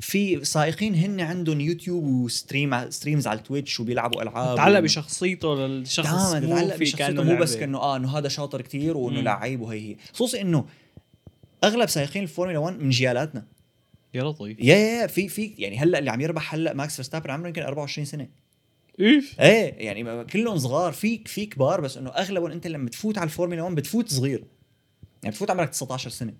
[0.00, 5.54] في سائقين هن عندهم يوتيوب و stream streams على التويتش وبيلعبوا ألعاب تعلق و- بشخصيته
[5.54, 7.56] للشخص تماما تتعلق بشخصيته مو بس.
[7.56, 9.20] كأنه آه إنه هذا شاطر كتير وإنه.
[9.20, 10.64] لعيب وهي هي خصوصي إنه
[11.64, 13.46] أغلب سائقين الفورمولا 1 من جيالاتنا.
[14.14, 17.46] يا لطيف يا يا في في يعني هلأ اللي عم يربح هلأ ماكس فيرستابن عمره
[17.48, 18.28] يمكن 24 سنة.
[19.00, 20.92] اوف إيه يعني كلهم صغار.
[20.92, 24.44] في في كبار بس إنه أغلبهم أنت لما تفوت على الفورمولا 1 بتفوت صغير.
[25.22, 26.34] يعني بتفوت عمرك 19 سنة.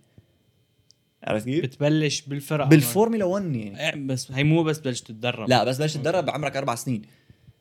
[1.24, 3.88] عرفت كيف؟ بتبلش بالفرق بالفورمولا 1 يعني.
[3.88, 5.48] إيه، بس هي مو بس بلش تتدرب.
[5.48, 7.02] لا بس بلش تتدرب بعمرك أربع سنين.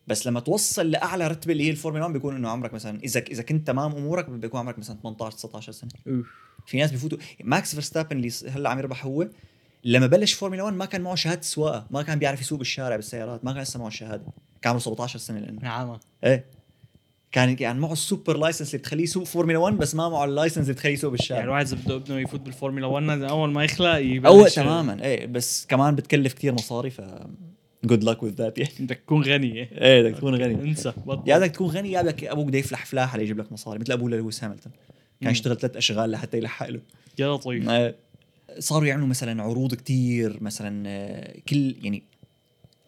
[0.07, 3.43] بس لما توصل لأعلى رتبة اللي هي الفورمولا 1 بيكون إنه عمرك مثلا إذا إذا
[3.43, 5.91] كنت تمام أمورك بيكون عمرك مثلا 18 19 سنة.
[6.07, 6.27] أوف.
[6.65, 7.17] في ناس بيفوتوا.
[7.43, 9.27] ماكس فيرستابن اللي هلأ عم يربح هو
[9.83, 13.45] لما بلش فورمولا 1 ما كان معه شهادة سواقة ما كان بيعرف يسوق بالشارع بالسيارات
[13.45, 14.23] ما كان لسه معه الشهاده
[14.61, 15.61] كان عمره 17 سنة لأنه.
[15.61, 16.45] نعم إيه.
[17.31, 20.30] كان يعني معه ال super license اللي بتخليه يسوق فورمولا 1 بس ما معه ال
[20.30, 23.51] license اللي بتخليه يسوق يعني بالشارع الواحد إذا بده ابنه يفوت بالفورمولا 1 لازم أول
[23.51, 25.25] ما يخلق يبلش أول تماما إيه.
[25.25, 27.01] بس كمان بتكلف كتير مصاري ف
[27.83, 28.71] good luck with that يعني.
[28.79, 29.69] بدك تكون غني إيه.
[29.71, 30.53] إيه بدك تكون غني.
[30.53, 31.29] انسى بطل.
[31.29, 34.09] يا بدك تكون غني يا بدك أبوك بده يفلح فلاحه ليجيب لك مصاري مثل ابوه
[34.09, 34.71] لويس هاملتون.
[35.21, 35.31] كان.
[35.31, 36.79] يشتغل ثلاث أشغال لحتى يلحق له
[37.19, 37.69] يا لطيف
[38.59, 42.03] صاروا يعملوا مثلا عروض كتير مثلا آه، كل يعني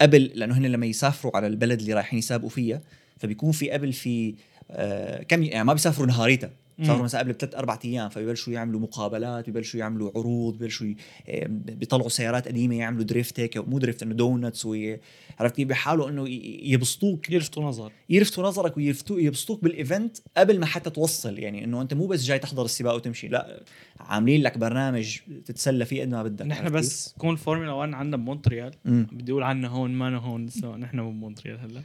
[0.01, 2.81] قبل لأنه هن لما يسافروا على البلد اللي رايحين يسابقوا فيها
[3.17, 4.35] فبيكون في قبل في
[4.71, 6.53] آه، كم يعني ما بيسافروا نهاريتا مم.
[6.81, 10.95] صاروا مثلا قبل بثلاث أربع أيام فبيبلشوا يعملوا مقابلات بيبلشوا يعملوا عروض ي-
[11.27, 14.99] آه، بيطلعوا سيارات قديمة يعملوا drift هيك مو drift إنه donuts وي-
[15.39, 16.29] عرفت كيف؟ بيحاولوا إنه
[16.63, 17.29] يبسطوك.
[17.31, 17.91] يلفتوا نظر.
[18.09, 22.23] يلفتوا نظرك ويفتوا يبسطوك بال event قبل ما حتى توصل يعني إنه أنت مو بس
[22.23, 23.63] جاي تحضر السباق وتمشي لا
[23.99, 28.71] عاملين لك برنامج تتسلى فيه قد ما بدك نحن بس كون فورمولا 1 عندنا بمونتريال.
[28.85, 30.49] بدي أقول عنه هون ما هون
[30.79, 31.81] نحن بمونتريال هلأ.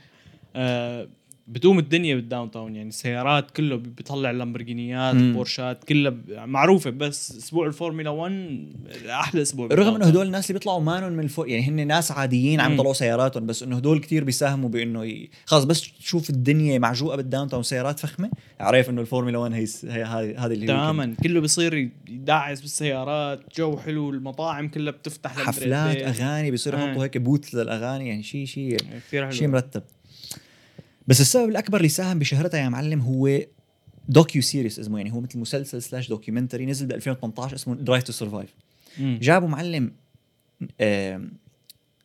[0.57, 1.09] آه
[1.49, 5.15] بتقوم الدنيا بال downtown يعني السيارات كله بي- بيطلع لامبرجينيات.
[5.17, 6.15] بورشات كلها
[6.47, 8.67] معروفة بس أسبوع الفورمولا 1
[9.11, 12.61] أحلى أسبوع رغم إنه هدول الناس اللي بيطلعوا مانن من الفوق يعني هن ناس عاديين
[12.61, 12.73] عم.
[12.75, 15.31] يطلعوا سياراتهم بس إنه هدول كتير بيساهموا بإنه ي...
[15.47, 18.31] خلص بس تشوف الدنيا معجوقة بال downtown سيارات فخمة
[18.61, 19.53] عارف إنه الفورمولا 1
[19.89, 20.05] هي
[20.39, 25.97] هذا اللي تماما كله بيصير يدعس بالسيارات جو حلو المطاعم كلها بتفتح حفلات.
[25.97, 26.85] أغاني بيصيروا آه.
[26.89, 28.77] يحطوا هيك بوت للأغاني يعني شيء شيء
[29.09, 29.83] كثير شيء مرتب
[31.09, 33.41] بس السبب الأكبر اللي ساهم بشهرتها يا معلم هو
[34.09, 38.55] docuseries اسمه يعني هو مثل مسلسل سلاش documentary نزل ب 2018 اسمه Drive to Survive.
[38.99, 39.93] جابوا معلم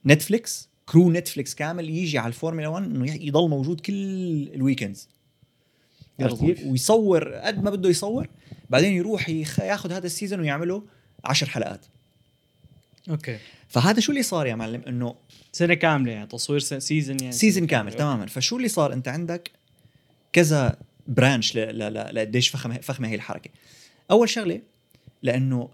[0.06, 3.94] نتفليكس crew نتفليكس كامل يجي على الفورمولا 1 إنه يضل موجود كل
[4.56, 5.10] ال weekends.
[6.66, 8.28] ويصور قد ما بده يصور
[8.70, 9.30] بعدين يروح.
[9.60, 10.84] ياخذ هذا ال season ويعمله
[11.24, 11.86] عشر حلقات
[13.10, 13.38] أوكي
[13.74, 15.16] فهذا شو اللي صار يا معلم؟ إنه
[15.52, 18.26] سنة كاملة يعني تصوير season يعني season كامل تماما.
[18.26, 19.52] فشو اللي صار؟ أنت عندك
[20.34, 23.50] كذا branch ل- ل- ل- لقديش فخمة فخمة هي الحركة.
[24.12, 24.62] أول شغلة
[25.24, 25.70] لأنه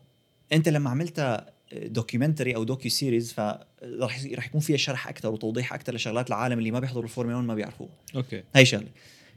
[0.54, 6.28] أنت لما عملتها documentary أو docuseries فرح رح يكون فيها شرح أكثر وتوضيح أكثر لشغلات
[6.28, 7.90] العالم اللي ما بيحضروا الفورمولا 1 ما بيعرفوها.
[8.16, 8.44] أوكي.
[8.56, 8.88] هاي شغلة.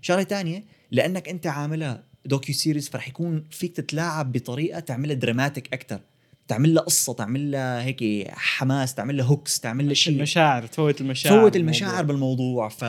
[0.03, 6.01] شغلة تانية لأنك أنت عاملها docuseries فرح يكون فيك تتلاعب بطريقة تعملها dramatic أكثر
[6.49, 11.01] تعمل لها قصة تعمل لها هيك حماس تعمل لها hooks تعمل لها شيء المشاعر تفوت
[11.01, 12.69] المشاعر فوت المشاعر بالموضوع.
[12.69, 12.85] ف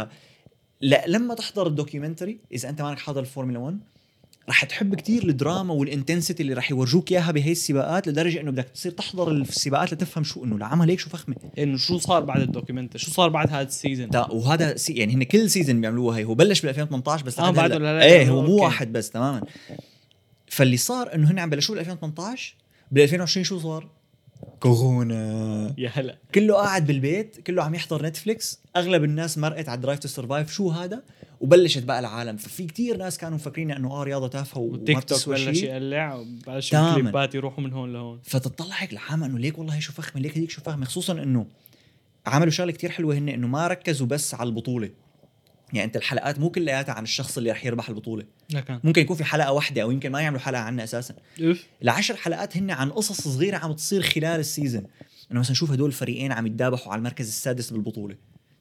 [0.82, 3.80] لا لما تحضر ال documentary إذا أنت مانك حاضر الفورمولا 1
[4.50, 8.70] رح تحب كتير الدراما وال intensity اللي رح يورجوك إياها بهي السباقات لدرجة إنه بدك
[8.70, 11.36] تصير تحضر السباقات لتفهم شو إنه العمل هيك شو فخمة.
[11.58, 14.94] إنه شو صار بعد ال documentary شو صار بعد هذا ال season تا وهذا سي
[14.94, 16.24] يعني هن كل season بيعملوها هي.
[16.24, 18.64] هو بلش بال 2018 بس لحد بعده إيه هو مو.
[18.64, 19.42] واحد بس تماما.
[20.48, 22.56] فاللي صار إنه هن عم بلشوا بال 2018
[22.94, 23.90] بال 2020 شو صار؟
[24.60, 25.76] كورونا.
[25.78, 26.18] يا هلا.
[26.36, 28.60] كله قاعد بالبيت كله عم يحضر نتفليكس.
[28.76, 31.04] أغلب الناس مرقت على Drive to Survive شو هذا؟
[31.42, 32.38] وبلشت بقى العالم.
[32.38, 36.76] ففي كتير ناس كانوا مفكرين إنه آه رياضة تافهة وما والتيك توك بلش يقلع وبلش.
[36.76, 38.20] الكليبات يروحوا من هون لهون.
[38.24, 40.86] فتطلع هيك العامة إنه ليك والله شو فخمة ليك هذيك شو فخمة.
[40.86, 41.46] خصوصا إنه
[42.26, 44.90] عملوا شغلة كتير حلوة هن إنه ما ركزوا بس على البطولة.
[45.74, 48.26] يعني انت الحلقات مو كلياتها عن الشخص اللي رح يربح البطولة.
[48.50, 51.16] لكن ممكن يكون في حلقة واحدة أو يمكن ما يعملوا حلقة عنها أساسا.
[51.42, 54.84] اوف العشر حلقات هن عن قصص صغيرة عم تصير خلال ال season
[55.32, 58.16] انه مثلا شوف هدول الفريقين عم يتدابحوا على المركز السادس بالبطولة.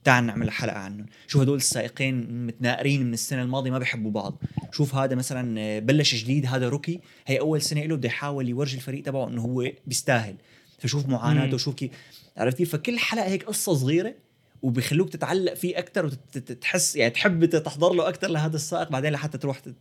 [0.04, 1.06] تعال نعمل حلقة عنهم.
[1.26, 4.42] شوف هدول السائقين متناقرين من السنة الماضية ما بيحبوا بعض.
[4.72, 7.00] شوف هذا مثلا آه، بلش جديد هذا rookie.
[7.26, 10.34] هي أول سنة له بده يحاول يورجي الفريق تبعه إنه هو بيستاهل.
[10.78, 11.54] فشوف معاناته مم.
[11.54, 11.90] وشوف كيف
[12.36, 14.14] عرفت كيف؟ فكل حلقة هيك قصة صغيرة
[14.62, 19.58] وبيخلوك تتعلق فيه أكثر وتحس يعني تحب تحضر له أكثر لهذا السائق بعدين لحتى تروح
[19.58, 19.74] تت...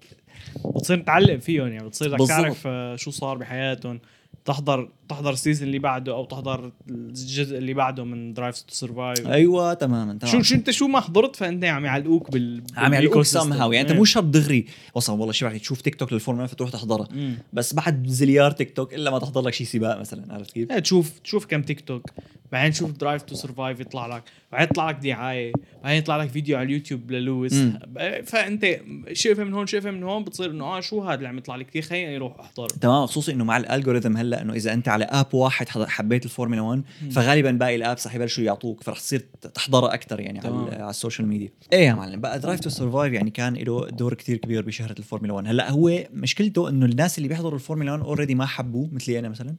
[0.75, 2.27] بتصير تعلق فيهم يعني بتصير بدك.
[2.27, 3.99] تعرف آه، شو صار بحياتهم
[4.45, 9.28] تحضر تحضر ال season اللي بعده أو تحضر الجزء اللي بعده من Drive to Survive
[9.28, 13.22] أيوه تماما تماما شو شو أنت شو ما حضرت فأنت عم يعلقوك بال عم يعلقوك.
[13.22, 13.97] سم هاو يعني أنت إيه.
[13.97, 14.66] مو شرط دغري.
[14.95, 17.07] وصل والله شو تشوف تيك توك للفورمولا فتروح تحضرها.
[17.53, 20.80] بس بعد زليار تيك توك إلا ما تحضر لك شيء سباق مثلا عرفت كيف؟ إيه
[20.80, 22.12] تشوف تشوف كم تيك توك
[22.51, 24.24] بعدين تشوف درايف تو سرفايف يطلع لك.
[24.51, 25.51] بعدين يطلع لك دعاية.
[25.84, 27.53] بعدين يطلع لك فيديو على اليوتيوب للويس.
[27.53, 27.80] مم.
[28.26, 28.66] فأنت
[29.14, 31.64] شايفه من هون شايفه من هون بتصير إنه آه شو هذا اللي عم يطلع لي
[31.64, 32.68] كثير خليني أروح أحضره.
[32.68, 36.26] تمام خصوصي إنه مع ال algorithm هلا هلأ إنه إذا أنت على app واحد حبيت
[36.26, 39.20] الفورمولا 1 فغالبا باقي ال apps رح يبلشوا يعطوك فرح تصير
[39.54, 40.66] تحضرها أكثر يعني تمام.
[40.66, 41.49] على, على ال social media.
[41.74, 45.34] إيه يا معلم بقى Drive to Survive يعني كان له دور كتير كبير بشهرة الفورمولا
[45.34, 49.30] 1 هلأ هو مشكلته إنه الناس اللي بيحضروا الفورمولا 1 already ما حبوه مثلي أنا
[49.30, 49.56] مثلا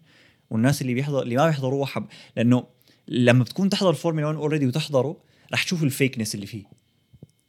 [0.51, 2.65] والناس اللي بيحضر اللي ما بيحضروه حب لأنه
[3.09, 5.17] لما بتكون تحضر الفورمولا 1 already وتحضره
[5.53, 6.65] رح تشوف ال fakeness اللي فيه.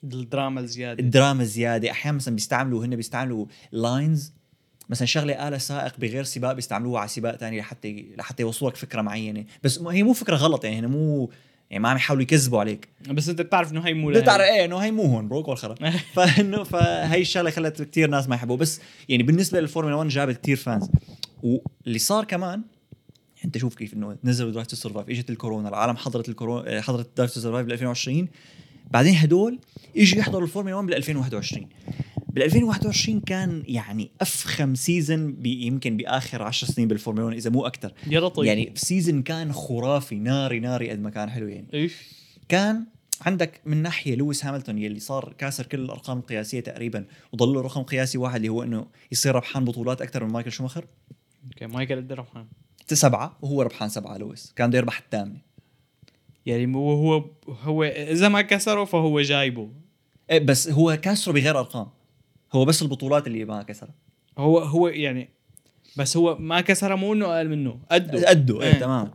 [0.04, 1.04] الدراما الزيادة.
[1.04, 4.34] الدراما زياده أحيانا مثلا بيستعملوا هن بيستعملوا lines
[4.90, 9.02] مثلا شغلة قالها سائق بغير سباق بيستعملوها على سباق ثاني لحتى لحتى يوصلوا لك فكرة
[9.02, 9.46] معينة.
[9.64, 11.30] بس هي مو فكرة غلط يعني مو
[11.70, 12.90] يعني ما عم يحاولوا يكذبوا عليك.
[13.10, 14.26] بس انت بتعرف إنه هي مو بدك لهي.
[14.26, 15.76] تعرف إيه إنه هي مو هون broke والخرا
[16.16, 20.58] فإنه فهي الشغلة خلت كثير ناس ما يحبوه بس يعني بالنسبة للفورمولا 1 جابت كثير
[20.58, 20.90] fans
[21.44, 22.62] واللي صار كمان
[23.46, 27.34] أنت شوف كيف إنه نزلوا Drive to Survive إجت الكورونا العالم حضرت الكورونا حضرت Drive
[27.34, 28.28] to Survive بال 2020
[28.94, 29.60] بعدين هدول
[29.98, 31.70] إجوا يحضروا الفورمولا 1 بال 2021
[32.30, 37.94] بال 2021 كان يعني أفخم season يمكن بآخر 10 سنين بالفورمولا 1 إذا مو أكثر
[38.08, 41.68] يا لطيف يعني season كان خرافي ناري ناري قد ما كان حلو يعني.
[41.74, 41.94] إيش؟
[42.50, 42.86] كان
[43.22, 47.84] عندك من ناحية لويس هاملتون يلي صار كاسر كل الأرقام القياسية تقريبا وضل له رقم
[47.84, 50.86] قياسي واحد اللي هو إنه يصير ربحان بطولات أكثر من مايكل شوماخر.
[51.46, 52.46] أوكي مايكل قد ربحان؟
[52.88, 54.54] سبعه وهو ربحان سبعة لويس.
[54.56, 55.53] كان بده يربح الثامنة.
[56.46, 59.70] يعني هو هو هو إذا ما كسره فهو جايبه.
[60.32, 61.88] إيه بس هو كاسره بغير أرقام.
[62.54, 63.94] هو بس البطولات اللي ما كسرها.
[64.38, 65.30] هو هو يعني
[65.98, 68.80] بس هو ما كسره مو إنه أقل منه قده قده إيه إيه.
[68.80, 69.12] تمام.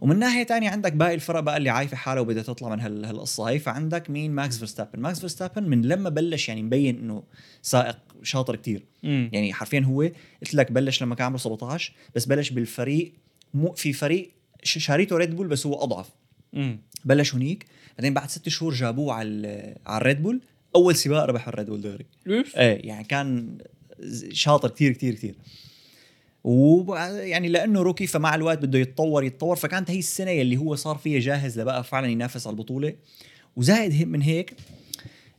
[0.00, 3.44] ومن ناحية تانية عندك باقي الفرق بقى اللي عايفة حاله وبدها تطلع من هال- هالقصه
[3.44, 5.00] هي فعندك مين؟ ماكس فيرستابن.
[5.00, 7.22] ماكس فيرستابن من لما بلش يعني مبين إنه
[7.62, 8.82] سائق شاطر كتير.
[9.04, 10.02] امم يعني حرفيا هو
[10.42, 13.12] قلت لك بلش لما كان عمره 17 بس بلش بالفريق
[13.54, 14.30] مو في فريق
[14.62, 16.10] شاريته ريد بول بس هو أضعف.
[17.04, 17.66] بلش هنيك
[17.98, 20.40] بعدين بعد ست شهور جابوه على على الريد بول
[20.76, 23.58] أول سباق ربح الريد بول إيش إيه يعني كان
[24.32, 25.34] شاطر كتير كتير كتير
[26.44, 29.56] و يعني لأنه rookie فمع الوقت بده يتطور يتطور.
[29.56, 32.94] فكانت هي السنة اللي هو صار فيها جاهز لبقى فعلا ينافس على البطولة.
[33.56, 34.54] وزائد من هيك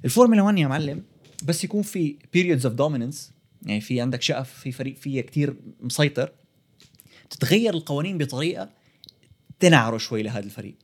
[0.05, 1.03] الفورمولا 1 يا معلم
[1.43, 3.31] بس يكون في periods of dominance.
[3.65, 6.31] يعني في عندك شقف في فريق فيها كتير مسيطر.
[7.29, 8.69] تتغير القوانين بطريقة
[9.59, 10.75] تنعره شوي لهذا الفريق.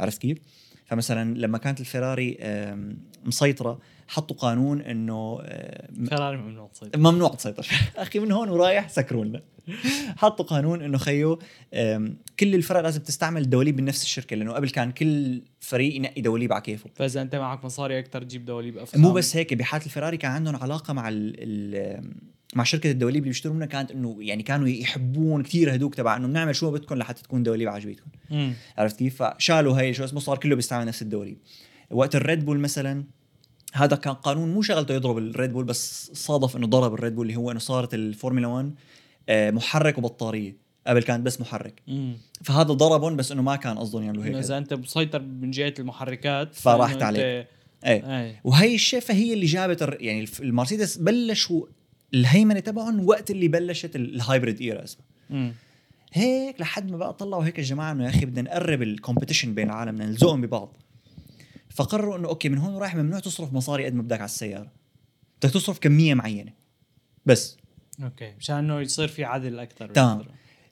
[0.00, 0.38] عرفت كيف؟
[0.84, 2.38] فمثلا لما كانت الفيراري
[3.24, 5.42] مسيطرة حطوا قانون إنه
[6.08, 7.66] فيراري ممنوع تصيد ممنوع تسيطر.
[7.96, 9.42] أخي من هون ورايح سكروا لنا
[10.16, 11.38] حطوا قانون إنه خيو
[12.40, 16.52] كل الفرق لازم تستعمل دواليب من نفس الشركة لأنه قبل كان كل فريق ينقي دواليب
[16.52, 16.90] على كيفه.
[16.94, 20.56] فإذا أنت معك مصاري أكثر تجيب دواليب افخم مو بس هيك بحالة الفيراري كان عندهم
[20.56, 22.14] علاقة مع ال ال
[22.52, 26.28] مع شركة الدواليب اللي بيشتروا منها كانت إنه يعني كانوا يحبون كثير هدوك تبع إنه
[26.28, 28.10] بنعمل شو بدكم لحتى تكون دواليب عجبتكم
[28.78, 31.36] عرفت كيف؟ فشالوا هي شو اسمه صار كله بيستعمل نفس الدواليب
[31.90, 33.04] وقت الريد بول مثلا
[33.72, 37.36] هذا كان قانون مو شغلته يضرب الريد بول بس صادف إنه ضرب الريد بول اللي
[37.36, 38.74] هو إنه صارت الفورمولا 1
[39.28, 40.56] آه، محرك وبطارية.
[40.86, 41.82] قبل كانت بس محرك.
[41.88, 44.34] امم فهذا ضربهم بس إنه ما كان قصدهم يعملوا هيك.
[44.34, 47.22] إذا أنت مسيطر من جهة المحركات فراحت عليك.
[47.22, 47.48] إيه.
[47.84, 48.40] إيه.
[48.44, 51.66] وهي الشغلة هي اللي جابت يعني المرسيدس بلشوا
[52.14, 55.06] الهيمنة تبعهم وقت اللي بلشت ال- ال hybrid era اسمها
[56.12, 59.66] هيك لحد ما بقى طلعوا هيك الجماعة إنه يا أخي بدنا نقرب ال competition بين
[59.70, 60.76] العالم بدنا نلزقهم ببعض.
[61.70, 64.70] فقرروا إنه okay من هون ورايح ممنوع تصرف مصاري قد ما بدك على السيارة.
[65.42, 66.52] بدك تصرف كمية معينة.
[67.26, 67.56] بس.
[68.02, 68.32] okay.
[68.38, 70.24] مشان إنه يصير في عدل أكثر تمام.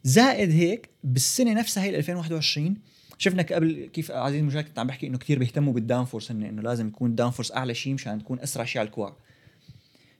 [0.04, 2.76] زائد هيك بالسنة نفسها هي 2021
[3.18, 6.62] شفنا قبل كيف عزيز المشاهد كنت عم بحكي إنه كثير بيهتموا بال downforce هن إنه
[6.62, 9.16] لازم يكون ال downforce أعلى شيء مشان تكون أسرع شيء على الكوع.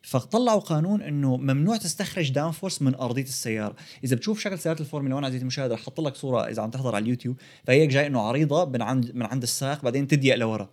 [0.03, 5.27] فطلعوا قانون إنه ممنوع تستخرج downforce من أرضية السيارة، إذا بتشوف شكل سيارة الفورمولا 1
[5.27, 7.37] عزيزي المشاهد رح أحط لك صورة إذا عم تحضر على اليوتيوب.
[7.65, 10.71] فهي جاي إنه عريضة من عند من عند الساق بعدين تضيق لورا.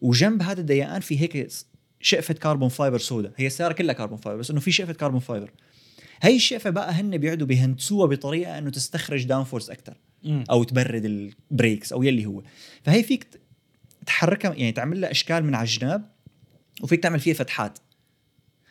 [0.00, 1.52] وجنب هذا الضيقان في هيك
[2.00, 5.50] شقفة carbon fiber سودا هي السيارة كلها carbon fiber بس إنه في شقفة carbon fiber
[6.22, 9.96] هي الشقفة بقى هن بيقعدوا بيهندسوها بطريقة إنه تستخرج downforce أكثر
[10.50, 12.42] أو تبرد ال brakes أو يلي هو.
[12.84, 13.26] فهي فيك
[14.06, 16.10] تحركها يعني تعمل لها أشكال من على الجناب
[16.82, 17.78] وفيك تعمل فيها فتحات.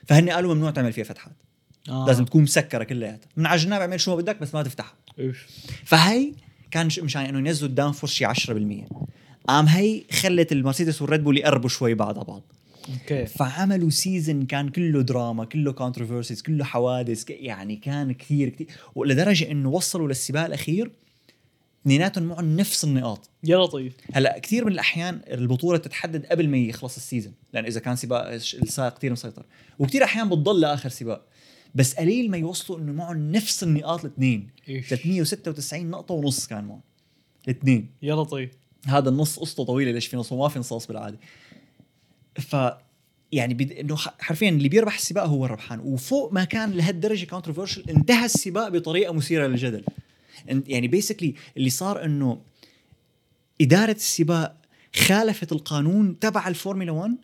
[0.06, 1.34] فهن قالوا ممنوع تعمل فيها فتحات.
[1.90, 2.06] آه.
[2.08, 3.30] لازم تكون مسكرة كلياتها.
[3.38, 4.94] من على الجناب اعمل شو ما بدك بس ما تفتحها.
[5.86, 6.34] فهي
[6.72, 8.88] كان مشان إنه ينزلوا ال downforce شي 10%
[9.48, 12.42] قام هي خلت المرسيدس والريد بول يقربوا شوي بعض على بعض.
[12.90, 13.26] okay.
[13.26, 18.68] فعملوا season كان كله دراما كله controversies كله حوادث يعني كان كثير كثير.
[18.96, 20.92] ولدرجة إنه وصلوا للسباق الأخير
[21.82, 23.30] اثنيناتهم معهم نفس النقاط.
[23.44, 23.94] يا لطيف.
[24.14, 28.28] هلا كثير من الأحيان البطولة تتحدد قبل ما يخلص ال season لأن إذا كان سباق
[28.32, 29.46] السائق كثير مسيطر.
[29.80, 31.26] وكثير أحيان بتضل لآخر سباق.
[31.76, 34.50] بس قليل ما يوصلوا إنه معهم نفس النقاط الاثنين.
[34.70, 34.88] إيش.
[34.90, 36.82] 396 نقطة ونص كان معهم.
[37.48, 37.90] الاثنين.
[38.02, 38.50] يا لطيف.
[38.86, 41.18] هذا النص قصته طويلة ليش في نص وما في نصاص بالعادة.
[42.36, 42.56] ف
[43.32, 43.72] يعني بد...
[43.72, 45.80] إنه حرفيا اللي بيربح السباق هو الربحان.
[45.80, 49.84] وفوق ما كان لهالدرجة controversial انتهى السباق بطريقة مثيرة للجدل.
[50.48, 52.42] يعني basically اللي صار إنه
[53.62, 54.56] إدارة السباق
[54.96, 57.16] خالفت القانون تبع الفورمولا 1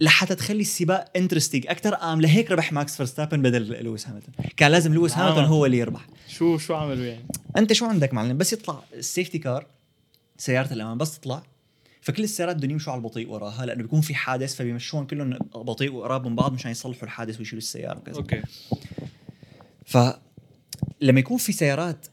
[0.00, 4.94] لحتى تخلي السباق interesting أكثر قام لهيك ربح ماكس فيرستابن بدل لويس هاميلتون كان لازم
[4.94, 5.34] لويس آه.
[5.34, 6.06] هاميلتون هو اللي يربح.
[6.28, 7.24] شو شو عملوا يعني؟
[7.56, 9.66] أنت شو عندك معلم؟ بس يطلع ال safety car
[10.38, 11.42] سيارة الأمان بس تطلع.
[12.00, 16.26] فكل السيارات بدهم يمشوا على البطيء وراها لأنه بيكون في حادث فبيمشون كلهم بطيء وقراب
[16.26, 18.16] من بعض مشان يصلحوا الحادث ويشيلوا السيارة وكذا.
[18.16, 18.42] okay.
[19.86, 22.06] فلما يكون في سيارات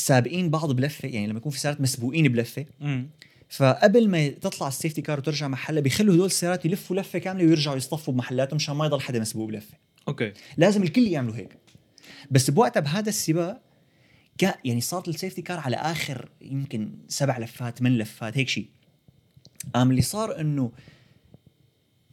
[0.00, 2.66] سابقين بعض بلفة يعني لما يكون في سيارات مسبوقين بلفة.
[2.82, 3.08] امم
[3.48, 7.76] فقبل ما تطلع ال safety car وترجع محلها بيخلوا هدول السيارات يلفوا لفة كاملة ويرجعوا
[7.76, 9.74] يصطفوا بمحلاتهم مشان ما يضل حدا مسبوق بلفة.
[10.08, 10.32] okay.
[10.56, 11.56] لازم الكل يعملوا هيك.
[12.30, 13.60] بس بوقتها بهذا السباق
[14.38, 18.66] كا يعني صارت ال safety car على آخر يمكن سبع لفات ثمان لفات هيك شيء
[19.74, 20.72] قام اللي صار إنه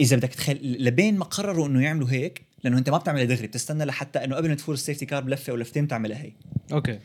[0.02, 3.86] إذا بدك تخل لبين ما قرروا إنه يعملوا هيك لأنه أنت ما بتعملها دغري بتستنى
[3.86, 6.32] لحتى إنه قبل ما تفوت ال safety car بلفة أو لفتين بتعملها هي.
[6.72, 7.00] okay.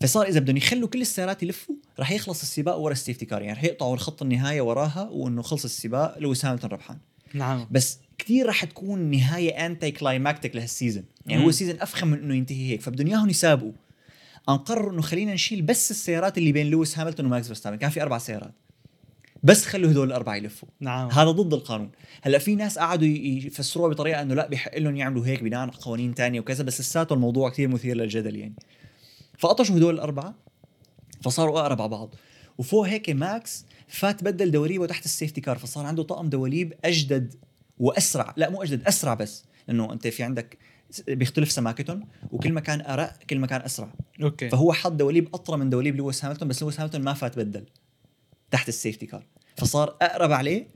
[0.00, 3.58] فصار إذا بدهم يخلوا كل السيارات يلفوا رح يخلص السباق ورا ال safety car يعني
[3.58, 6.98] رح يقطعوا الخط النهاية وراها وإنه خلص السباق لويس هاميلتون ربحان.
[7.34, 7.66] نعم.
[7.70, 11.46] بس كثير رح تكون نهاية anticlimactic لهال season يعني مم.
[11.46, 12.80] هو season أفخم من إنه ينتهي هيك.
[12.80, 13.72] فبدهم إياهم يسابقوا.
[14.46, 17.76] قام قرروا إنه خلينا نشيل بس السيارات اللي بين لويس هاميلتون وماكس فيرستابن.
[17.76, 18.54] كان في أربع سيارات.
[19.42, 20.68] بس خلوا هدول الاربعه يلفوا.
[20.80, 21.10] نعم.
[21.10, 21.90] هذا ضد القانون.
[22.22, 26.14] هلأ في ناس قعدوا يفسروها بطريقة إنه لأ بيحق لهم يعملوا هيك بناء على قوانين
[26.14, 28.54] تانية وكذا بس لساته الموضوع كثير مثير للجدل يعني.
[29.38, 30.34] فقطشوا هدول الأربعة
[31.22, 32.14] فصاروا أقرب على بعض.
[32.58, 37.34] وفوق هيك ماكس فات بدل دواليبه تحت ال safety car فصار عنده طقم دواليب أجدد
[37.78, 38.34] وأسرع.
[38.36, 39.44] لا مو أجدد أسرع بس.
[39.68, 40.58] لأنه أنت في عندك
[41.08, 43.92] بيختلف سماكتهم وكل ما كان أرق كل ما كان أسرع.
[44.22, 44.48] okay.
[44.48, 47.66] فهو حط دواليب أطرى من دواليب لويس هاميلتون بس لويس هاميلتون ما فات بدل
[48.50, 49.26] تحت ال safety car.
[49.56, 50.68] فصار أقرب عليه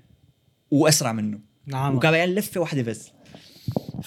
[0.71, 1.41] وأسرع منه.
[1.67, 1.97] نعم.
[1.97, 3.11] وكان لفة واحدة بس.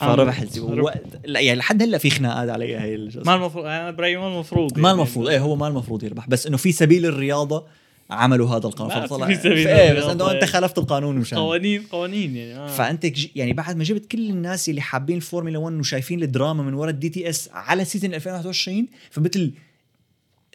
[0.02, 0.90] عم- فربح السباق رب- و-
[1.26, 4.78] لا يعني لحد هلا في خناقات عليها هي الجزء ما المفروض أنا برأيي ما المفروض
[4.80, 4.98] ما يعني.
[5.02, 7.66] المفروض إيه هو ما المفروض يربح بس إنه في سبيل الرياضة
[8.10, 10.46] عملوا هذا القانون ما فطلع في سبيل إيه بس إنه أنت إيه.
[10.46, 12.68] خالفت القانون مشان قوانين قوانين يعني آه.
[12.68, 16.74] فأنت ج- يعني بعد ما جبت كل الناس اللي حابين الفورمولا 1 وشايفين الدراما من
[16.74, 19.52] ورا ال DTS على season 2021 فمثل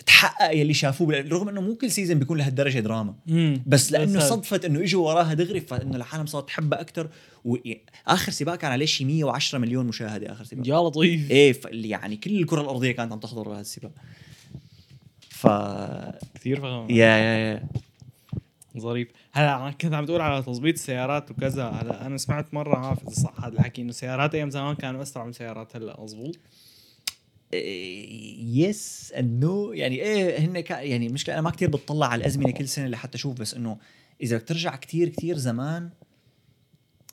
[0.07, 3.15] تحقق يلي شافوه رغم إنه مو كل season بيكون لهالدرجه دراما.
[3.27, 3.63] مم.
[3.67, 4.21] بس لأنه.
[4.21, 7.09] صدفت إنه إجوا وراها دغري فإنه العالم صارت تحبها أكثر
[7.45, 10.69] واخر سباق كان عليه شي 110 مليون مشاهدة آخر سباق.
[10.69, 11.31] يا لطيف.
[11.31, 13.91] إيه ف- يعني كل الكرة الأرضية كانت عم تحضر هذا السباق.
[15.29, 15.47] ف
[16.35, 16.87] كثير فخم.
[16.91, 17.67] يا يا يا.
[18.79, 19.09] ظريف.
[19.33, 21.69] هلا كنت عم تقول على تظبيط السيارات وكذا.
[21.69, 25.25] هلا أنا سمعت مرة ما اذا صح هذا الحكي إنه سيارات أيام زمان كانوا أسرع
[25.25, 26.39] من سيارات هلا مزبوط
[27.53, 32.69] yes and no يعني إيه هن يعني المشكلة أنا ما كتير بتطلع على الأزمنة كل
[32.69, 33.79] سنة لحتى أشوف بس إنه
[34.23, 35.91] إذا بدك ترجع كتير كتير زمان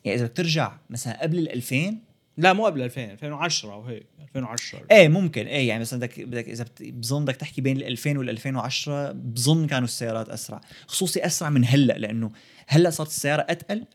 [0.05, 1.97] يعني إذا بدك ترجع مثلا قبل ال 2000
[2.37, 5.45] لا مو قبل 2000 2010 أو هيك 2010 إيه ممكن.
[5.45, 9.67] إيه يعني مثلا بدك بدك إذا بظن بدك تحكي بين ال 2000 وال 2010 بظن
[9.67, 10.61] كانوا السيارات أسرع.
[10.87, 12.31] خصوصي أسرع من هلأ لأنه
[12.67, 13.85] هلأ صارت السيارة أتقل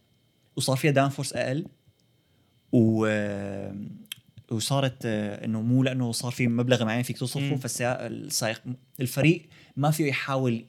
[0.56, 1.66] وصار فيها downforce أقل
[2.72, 3.06] و
[4.50, 7.56] وصارت آه، إنه مو لأنه صار في مبلغ معين فيك تصرفه مم.
[7.56, 8.62] فالسيارة السائق
[9.00, 10.64] الفريق ما فيه يحاول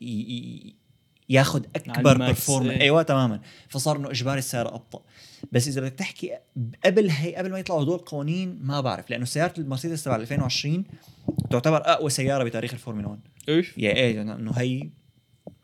[1.29, 2.81] ياخذ أكبر ال max، perform إيه.
[2.81, 5.01] أيوه تماما فصار إنه اجباري السيارة أبطأ
[5.51, 6.31] بس إذا بدك تحكي
[6.85, 10.83] قبل هي قبل ما يطلعوا هدول القوانين ما بعرف لأنه سيارة المرسيدس تبع 2020
[11.49, 13.19] تعتبر أقوى سيارة بتاريخ الفورمولا 1
[13.49, 14.89] إيش؟ يا إيه إنه هي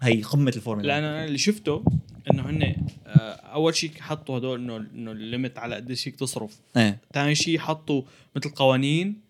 [0.02, 1.84] هي قمة الفورمولا لأن 1 أنا اللي شفته
[2.32, 2.76] إنه هن
[3.08, 6.60] آه، أول شيء حطوا هدول إنه إنه ال limit على قديش فيك تصرف.
[6.78, 6.98] إيه.
[7.14, 8.02] ثاني شيء حطوا
[8.36, 9.22] مثل قوانين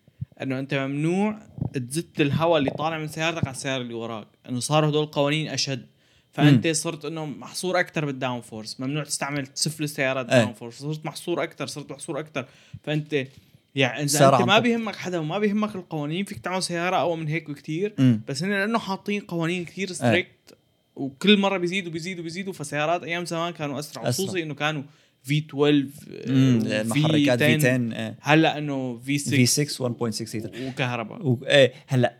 [0.42, 1.38] إنه أنت ممنوع
[1.74, 4.26] تزت الهواء اللي طالع من سيارتك على السيارة اللي وراك.
[4.48, 5.86] إنه صاروا هدول القوانين أشد.
[6.32, 10.40] فأنت صرت إنه محصور أكثر بال downforce ممنوع تستعمل تسفل السيارات إيه.
[10.40, 12.46] downforce صرت محصور أكثر صرت محصور أكثر
[12.82, 13.26] فأنت
[13.74, 16.24] يعني اذا أنت ما بيهمك حدا وما بيهمك القوانين.
[16.24, 17.94] فيك تعمل سيارة أقوى من هيك بكثير
[18.28, 20.57] بس هن لأنه حاطين قوانين كثير strict
[20.98, 24.08] وكل مرة بيزيدوا بيزيدوا بيزيدوا فسيارات أيام زمان كانوا أسرع.
[24.08, 24.26] أسرع.
[24.26, 24.82] خصوصي إنه كانوا
[25.22, 25.86] V 12
[26.28, 30.50] امم آه، المحركات V 10 10 إيه هلأ إنه V 6 V 6 1.6 لتر
[30.66, 31.26] وكهرباء.
[31.26, 31.44] و...
[31.46, 32.14] إيه هلأ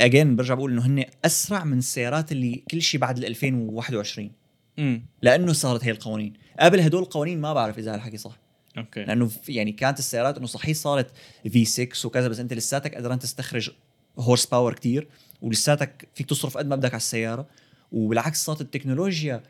[0.00, 4.30] again برجع بقول إنه هن أسرع من السيارات اللي كل شيء بعد ال 2021
[4.78, 6.32] امم لأنه صارت هي القوانين.
[6.60, 8.38] قبل هدول القوانين ما بعرف إذا هالحكي صح.
[8.78, 9.04] okay.
[9.04, 11.10] لأنه يعني كانت السيارات إنه صحيح صارت
[11.48, 13.70] V 6 وكذا بس أنت لساتك قدران تستخرج
[14.18, 15.08] horsepower كتير
[15.42, 17.46] ولساتك فيك تصرف قد ما بدك على السيارة.
[17.92, 19.42] وبالعكس صارت التكنولوجيا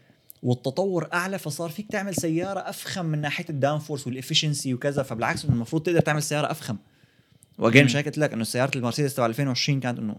[0.42, 5.44] والتطور أعلى فصار فيك تعمل سيارة أفخم من ناحية ال downforce وال efficiency وكذا فبالعكس
[5.44, 6.76] المفروض تقدر تعمل سيارة أفخم
[7.58, 7.84] و again.
[7.84, 10.16] مش قلت لك إنه سيارة المرسيدس تبع 2020 كانت إنه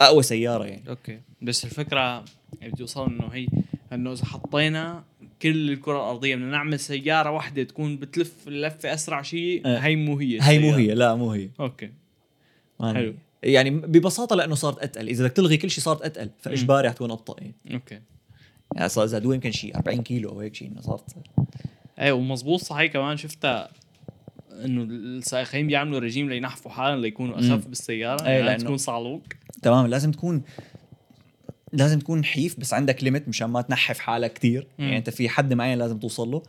[0.00, 2.24] أقوى سيارة يعني okay بس الفكرة
[2.58, 3.46] اللي بدي أوصل إنه هي
[3.92, 5.04] إنه إذا حطينا
[5.42, 9.78] كل الكرة الأرضية بدنا نعمل سيارة واحدة تكون بتلف اللفه أسرع شيء آه.
[9.78, 10.74] هي مو هي هي مو.
[10.74, 11.90] هي لا مو هي okay
[12.80, 13.14] حلو.
[13.42, 15.08] يعني ببساطة لأنه صارت أتقل.
[15.08, 16.30] إذا بدك تلغي كل شيء صارت أتقل.
[16.40, 18.00] فاجباري حتكون أبطأ يعني, okay.
[18.76, 21.04] يعني صار زادوا يمكن شيء 40 كيلو أو هيك شيء إنه صارت
[21.98, 23.68] إيه ومزبوط صحيح كمان شفتها
[24.64, 27.66] إنه السائقين بيعملوا رجيم لينحفوا حالهم ليكونوا أخف.
[27.66, 28.26] بالسيارة.
[28.26, 29.22] إيه، يعني لأنه- تكون صعلوك
[29.62, 30.42] تمام لازم تكون
[31.72, 34.66] لازم تكون نحيف بس عندك limit مشان ما تنحف حالك كتير.
[34.78, 34.84] مم.
[34.84, 36.42] يعني أنت في حد معين لازم توصل له.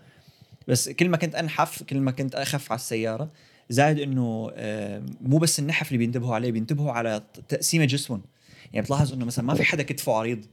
[0.67, 3.29] بس كل ما كنت أنحف كل ما كنت أخف على السيارة
[3.69, 8.21] زائد إنه آه، مو بس النحف اللي بينتبهوا عليه بينتبهوا على تقسيمه جسمهم
[8.73, 10.45] يعني بتلاحظ إنه مثلا ما في حدا كتفه عريض.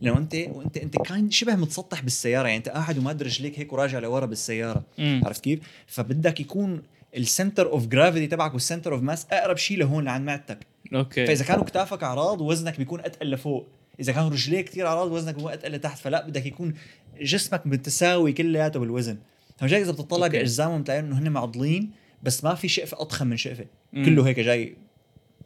[0.00, 2.46] لأنه أنت وانت أنت كان شبه متسطح بالسيارة.
[2.46, 4.84] يعني أنت قاعد وماد رجليك هيك وراجع لورا بالسيارة.
[4.98, 5.20] مم.
[5.24, 6.82] عرفت كيف؟ فبدك يكون
[7.16, 10.58] ال center of gravity تبعك وال center of mass أقرب شيء لهون لعند معدتك.
[10.94, 11.26] okay.
[11.26, 13.68] فإذا كانوا كتافك عراض وزنك بيكون أتقل لفوق.
[14.00, 15.98] إذا كانوا رجليك كثير عراض وزنك بيكون أتقل لتحت.
[15.98, 16.74] فلا بدك يكون
[17.20, 19.18] جسمك متساوي كلياته بالوزن.
[19.58, 20.26] فمشان إذا بتطلع.
[20.26, 21.90] باجسامهم بتلاقي إنه هن معضلين
[22.22, 23.64] بس ما في شقفة أضخم من شقفة.
[23.94, 24.76] كله هيك جاي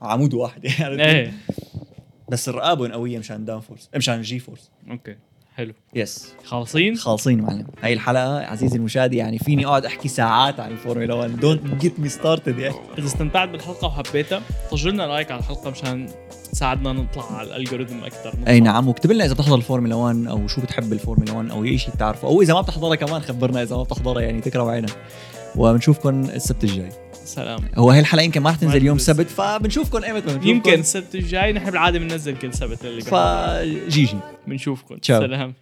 [0.03, 1.33] عمود واحد يعني إيه.
[2.29, 4.70] بس رقابهم قويه مشان downforce مشان G-force.
[4.91, 5.16] okay
[5.55, 5.74] حلو.
[5.95, 7.66] yes خالصين؟ خالصين معلم.
[7.83, 12.09] هاي الحلقة عزيزي المشاهد يعني فيني أقعد أحكي ساعات عن الفورمولا 1 don't get me
[12.09, 12.74] started يعني.
[12.99, 16.09] إذا استمتعت بالحلقة وحبيتها طج لنا like على الحلقة مشان
[16.53, 20.47] تساعدنا نطلع على ال algorithm أكثر أي نعم واكتب لنا إذا بتحضر الفورمولا 1 أو
[20.47, 22.29] شو بتحب الفورمولا 1 أو أي شيء بتعرفه.
[22.29, 24.97] أو إذا ما بتحضرها كمان خبرنا إذا ما بتحضرها يعني تكرم عينك.
[25.57, 26.88] وبنشوفكم السبت الجاي.
[27.24, 27.59] سلام.
[27.76, 28.98] هو هي الحلقة يمكن ما رح تنزل يوم.
[28.98, 34.16] سبت فبنشوفكم ايمتى بنشوفكم يمكن السبت الجاي نحن بالعادة بننزل كل سبت اللي فجي جي.
[34.46, 34.96] بنشوفكم.
[35.02, 35.54] سلام.